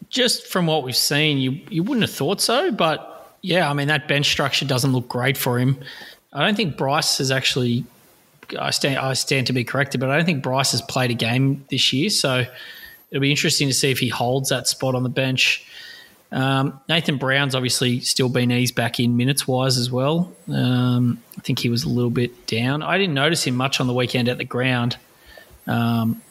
[0.08, 3.88] Just from what we've seen, you you wouldn't have thought so, but yeah, I mean
[3.88, 5.78] that bench structure doesn't look great for him.
[6.32, 7.84] I don't think Bryce has actually.
[8.58, 11.14] I stand I stand to be corrected, but I don't think Bryce has played a
[11.14, 12.44] game this year, so
[13.10, 15.64] it'll be interesting to see if he holds that spot on the bench.
[16.32, 20.32] Um, Nathan Brown's obviously still been eased back in minutes wise as well.
[20.50, 22.82] Um, I think he was a little bit down.
[22.82, 24.96] I didn't notice him much on the weekend at the ground,
[25.66, 26.22] um,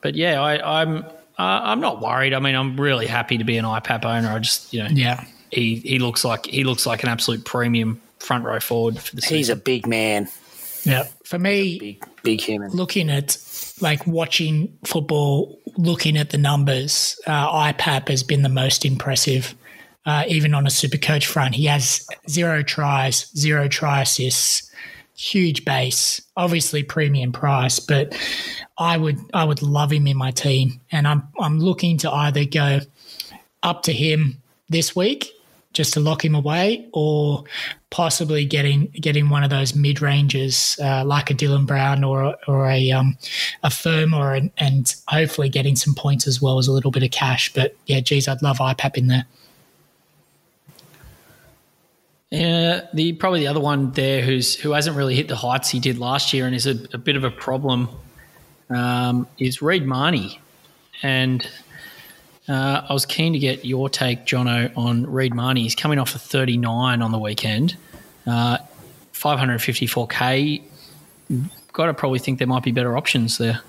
[0.00, 1.06] but yeah, I, I'm uh,
[1.38, 2.34] I'm not worried.
[2.34, 4.28] I mean, I'm really happy to be an IPAP owner.
[4.28, 5.24] I just you know Yeah.
[5.50, 9.22] he he looks like he looks like an absolute premium front row forward for the
[9.22, 9.36] season.
[9.36, 10.28] He's a big man.
[10.84, 11.04] Yeah.
[11.24, 12.70] For me, Big, big human.
[12.70, 13.36] looking at
[13.80, 19.54] like watching football, looking at the numbers, uh, IPAP has been the most impressive.
[20.06, 24.70] Uh, even on a super coach front, he has zero tries, zero try assists,
[25.16, 28.14] huge base, obviously premium price, but
[28.76, 32.44] I would I would love him in my team, and I'm I'm looking to either
[32.44, 32.80] go
[33.62, 35.30] up to him this week
[35.74, 37.44] just to lock him away, or
[37.90, 42.70] possibly getting getting one of those mid ranges uh, like a Dylan Brown or or
[42.70, 43.18] a um,
[43.62, 47.10] a Fermor an, and hopefully getting some points as well as a little bit of
[47.10, 47.52] cash.
[47.52, 49.26] But yeah, geez, I'd love IPAP in there.
[52.30, 55.78] Yeah, the probably the other one there who's who hasn't really hit the heights he
[55.78, 57.88] did last year and is a, a bit of a problem
[58.70, 60.40] um, is Reed Mahoney,
[61.02, 61.48] and
[62.48, 65.62] uh, I was keen to get your take, Jono, on Reed Mahoney.
[65.62, 67.76] He's coming off a 39 on the weekend,
[68.26, 68.58] uh,
[69.14, 70.62] 554k.
[71.72, 73.60] Got to probably think there might be better options there.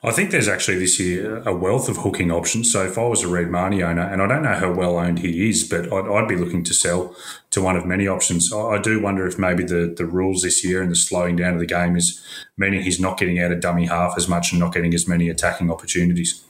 [0.00, 2.70] I think there's actually this year a wealth of hooking options.
[2.70, 5.18] So if I was a Reed Mahoney owner, and I don't know how well owned
[5.18, 7.16] he is, but I'd, I'd be looking to sell
[7.50, 8.52] to one of many options.
[8.52, 11.54] I, I do wonder if maybe the, the rules this year and the slowing down
[11.54, 12.24] of the game is
[12.56, 15.28] meaning he's not getting out of dummy half as much and not getting as many
[15.28, 16.44] attacking opportunities.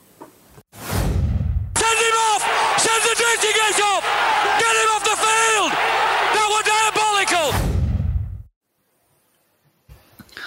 [3.36, 4.04] Gate!
[4.58, 5.72] Get him off the field!
[6.34, 6.64] That was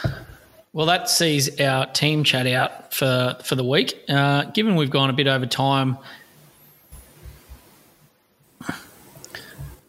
[0.04, 0.22] diabolical!
[0.74, 4.00] Well, that sees our team chat out for for the week.
[4.10, 5.98] Uh, given we've gone a bit over time,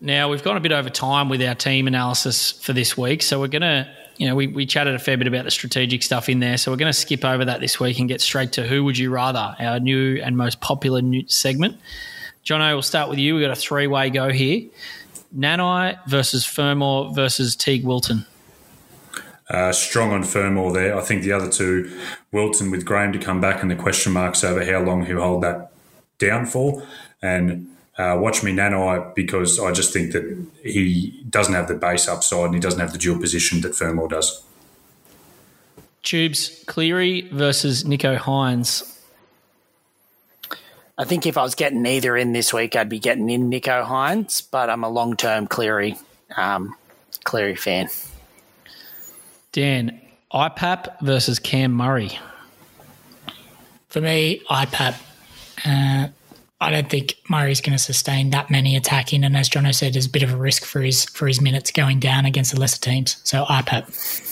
[0.00, 3.22] now we've gone a bit over time with our team analysis for this week.
[3.22, 3.88] So we're gonna,
[4.18, 6.58] you know, we, we chatted a fair bit about the strategic stuff in there.
[6.58, 9.10] So we're gonna skip over that this week and get straight to who would you
[9.10, 11.78] rather, our new and most popular new segment.
[12.44, 13.34] Jono, we'll start with you.
[13.34, 14.68] We've got a three way go here:
[15.36, 18.26] Nanai versus Fermor versus Teig Wilton.
[19.48, 20.96] Uh, strong on Fermor there.
[20.96, 21.94] I think the other two,
[22.32, 25.42] Wilton with Graham to come back and the question marks over how long he'll hold
[25.42, 25.72] that
[26.18, 26.82] down for.
[27.20, 32.08] And uh, watch me Nanai because I just think that he doesn't have the base
[32.08, 34.42] upside and he doesn't have the dual position that Fermor does.
[36.02, 38.91] Tubes Cleary versus Nicho Hynes.
[41.02, 43.84] I think if I was getting either in this week, I'd be getting in Nicho
[43.84, 45.96] Hynes, but I'm a long term Cleary
[46.36, 46.76] um,
[47.24, 47.88] Cleary fan.
[49.50, 50.00] Dan,
[50.32, 52.16] IPAP versus Cam Murray.
[53.88, 54.94] For me, IPAP.
[55.66, 56.08] Uh,
[56.60, 60.06] I don't think Murray's going to sustain that many attacking, and as Jono said, there's
[60.06, 62.80] a bit of a risk for his for his minutes going down against the lesser
[62.80, 63.16] teams.
[63.24, 64.28] So IPAP.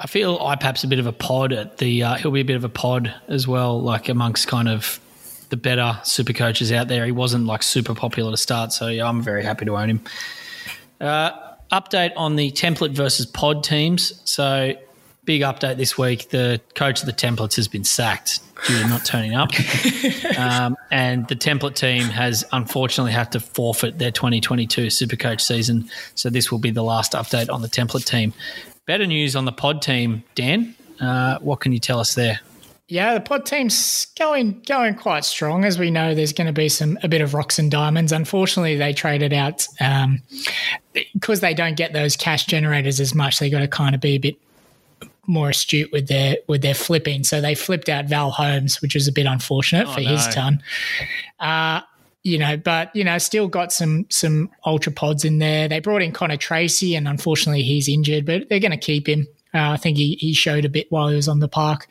[0.00, 2.02] I feel IPAP's a bit of a pod at the.
[2.02, 4.98] Uh, he'll be a bit of a pod as well, like amongst kind of
[5.52, 7.04] the better super coaches out there.
[7.04, 10.00] He wasn't like super popular to start, so yeah, I'm very happy to own him.
[10.98, 11.30] Uh,
[11.70, 14.18] update on the template versus pod teams.
[14.24, 14.72] So
[15.26, 16.30] big update this week.
[16.30, 19.50] The coach of the templates has been sacked due to not turning up,
[20.38, 25.90] um, and the template team has unfortunately had to forfeit their 2022 Supercoach season.
[26.14, 28.32] So this will be the last update on the template team.
[28.86, 30.74] Better news on the pod team, Dan.
[30.98, 32.40] Uh, what can you tell us there?
[32.88, 35.64] Yeah, the pod team's going going quite strong.
[35.64, 38.12] As we know, there's going to be some a bit of rocks and diamonds.
[38.12, 40.20] Unfortunately, they traded out um,
[41.14, 43.38] because they don't get those cash generators as much.
[43.38, 44.36] They got to kind of be a bit
[45.26, 47.24] more astute with their with their flipping.
[47.24, 50.62] So they flipped out Val Holmes, which was a bit unfortunate for his ton.
[51.40, 51.80] Uh,
[52.24, 55.68] you know, but you know, still got some some ultra pods in there.
[55.68, 59.26] They brought in Connor Tracey, and unfortunately, he's injured, but they're going to keep him.
[59.54, 61.86] Uh, I think he, he showed a bit while he was on the park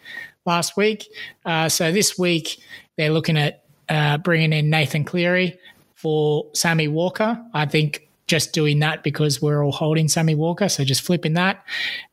[0.45, 1.07] last week.
[1.45, 2.59] Uh, so this week
[2.97, 5.57] they're looking at uh, bringing in Nathan Cleary
[5.95, 7.43] for Sammy Walker.
[7.53, 11.63] I think just doing that because we're all holding Sammy Walker, so just flipping that,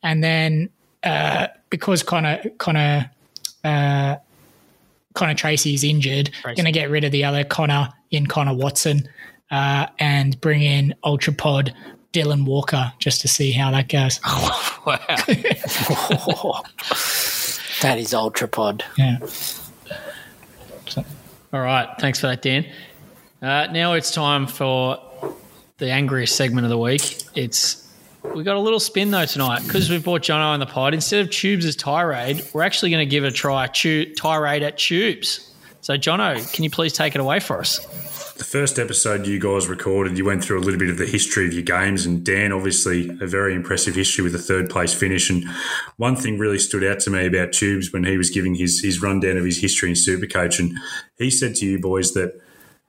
[0.03, 0.69] and then
[1.05, 3.11] uh, because Connor Connor
[3.65, 4.17] uh,
[5.15, 9.09] Connor Tracey is injured, going to get rid of the other Connor in Connor Watson
[9.51, 11.75] uh, and bring in Ultra Pod
[12.13, 14.21] Dylan Walker just to see how that goes.
[14.87, 16.63] Wow.
[17.83, 18.85] That is ultra pod.
[18.97, 19.19] Yeah.
[21.53, 21.89] All right.
[21.99, 22.67] Thanks for that, Dan.
[23.41, 24.99] Uh, now it's time for
[25.79, 27.23] the angriest segment of the week.
[27.35, 27.89] It's
[28.35, 30.93] we got a little spin though tonight because we've brought Jono on the pod.
[30.93, 33.67] Instead of Tubes as tirade, we're actually going to give it a try.
[33.69, 35.45] Tu- tirade at Tubes.
[35.81, 38.28] So, Jono, can you please take it away for us?
[38.39, 41.49] The first episode you guys recorded, you went through a little bit of the history
[41.49, 45.29] of your games, and Dan, obviously, a very impressive history with a third place finish.
[45.29, 45.45] And
[45.97, 49.03] one thing really stood out to me about Tubes when he was giving his, his
[49.03, 50.73] rundown of his history in Supercoach, and
[51.19, 52.41] he said to you boys that,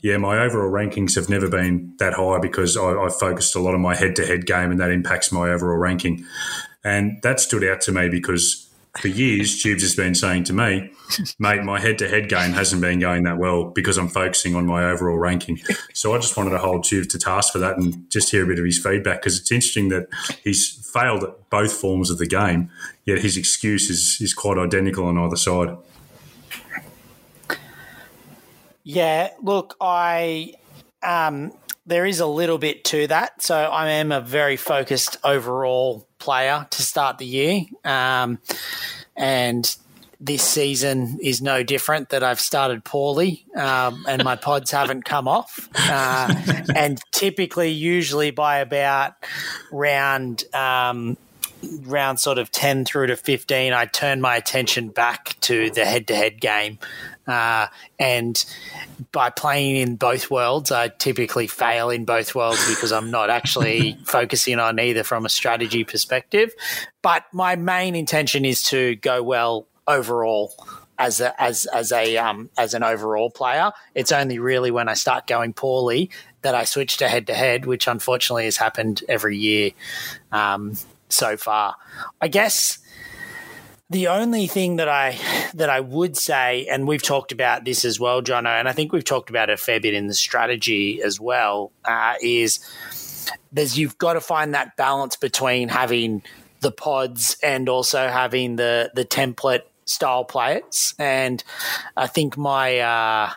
[0.02, 3.74] yeah, my overall rankings have never been that high because I, I focused a lot
[3.74, 6.24] on my head to head game, and that impacts my overall ranking.
[6.84, 10.92] And that stood out to me because for years, Tubes has been saying to me,
[11.38, 14.66] mate, my head to head game hasn't been going that well because I'm focusing on
[14.66, 15.60] my overall ranking.
[15.94, 18.48] So I just wanted to hold Tubes to task for that and just hear a
[18.48, 20.08] bit of his feedback because it's interesting that
[20.44, 22.72] he's failed at both forms of the game,
[23.06, 25.78] yet his excuse is, is quite identical on either side.
[28.84, 30.56] Yeah, look, I
[31.04, 31.54] um,
[31.86, 33.42] there is a little bit to that.
[33.42, 38.40] So I am a very focused overall player to start the year, um,
[39.16, 39.76] and
[40.22, 42.10] this season is no different.
[42.10, 46.34] That I've started poorly, um, and my pods haven't come off, uh,
[46.76, 49.14] and typically, usually by about
[49.72, 50.44] round.
[50.54, 51.18] Um,
[51.82, 56.40] round sort of 10 through to 15 i turn my attention back to the head-to-head
[56.40, 56.80] game
[57.30, 57.68] uh,
[58.00, 58.44] and
[59.12, 63.98] by playing in both worlds, I typically fail in both worlds because I'm not actually
[64.06, 66.54] focusing on either from a strategy perspective.
[67.04, 70.54] But my main intention is to go well overall
[70.98, 73.72] as a as as a um, as an overall player.
[73.94, 76.10] It's only really when I start going poorly
[76.42, 79.72] that I switch to head to head, which unfortunately has happened every year
[80.32, 80.74] um,
[81.10, 81.76] so far.
[82.22, 82.80] I guess
[83.90, 85.18] the only thing that I
[85.56, 88.94] that I would say, and we've talked about this as well, Jono, and I think
[88.94, 92.60] we've talked about it a fair bit in the strategy as well, uh, is
[93.52, 96.22] there's you've got to find that balance between having
[96.62, 100.94] the pods and also having the the template style players.
[101.00, 101.44] And
[101.98, 103.32] I think my uh,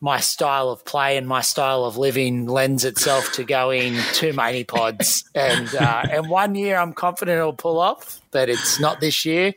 [0.00, 4.64] my style of play and my style of living lends itself to going too many
[4.64, 5.28] pods.
[5.34, 9.54] And uh, and one year I'm confident it'll pull off, but it's not this year,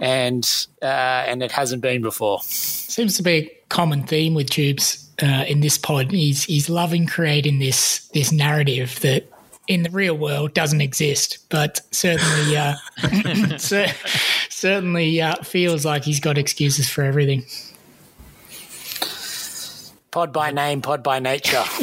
[0.00, 0.48] and
[0.82, 2.40] uh, and it hasn't been before.
[2.42, 6.10] Seems to be a common theme with Tubes uh, in this pod.
[6.10, 9.28] He's he's loving creating this this narrative that
[9.66, 12.76] in the real world doesn't exist, but certainly uh,
[14.48, 17.44] certainly uh, feels like he's got excuses for everything.
[20.10, 21.62] Pod by name, pod by nature.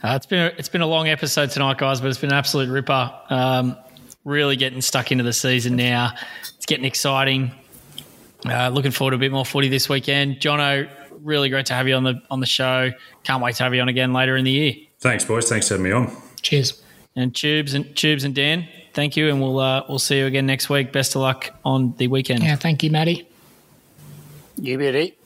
[0.00, 2.36] Uh, it's been a, it's been a long episode tonight, guys, but it's been an
[2.36, 3.12] absolute ripper.
[3.30, 3.76] Um,
[4.24, 6.12] really getting stuck into the season now.
[6.56, 7.50] It's getting exciting.
[8.48, 10.36] Uh, looking forward to a bit more footy this weekend.
[10.36, 10.88] Jono,
[11.24, 12.92] really great to have you on the on the show.
[13.24, 14.74] Can't wait to have you on again later in the year.
[15.00, 15.48] Thanks, boys.
[15.48, 16.16] Thanks for having me on.
[16.42, 16.80] Cheers.
[17.16, 20.46] And Tubes and Tubes and Dan, thank you, and we'll uh, we'll see you again
[20.46, 20.92] next week.
[20.92, 22.44] Best of luck on the weekend.
[22.44, 23.26] Yeah, thank you, Maddie.
[24.56, 25.17] you beauty.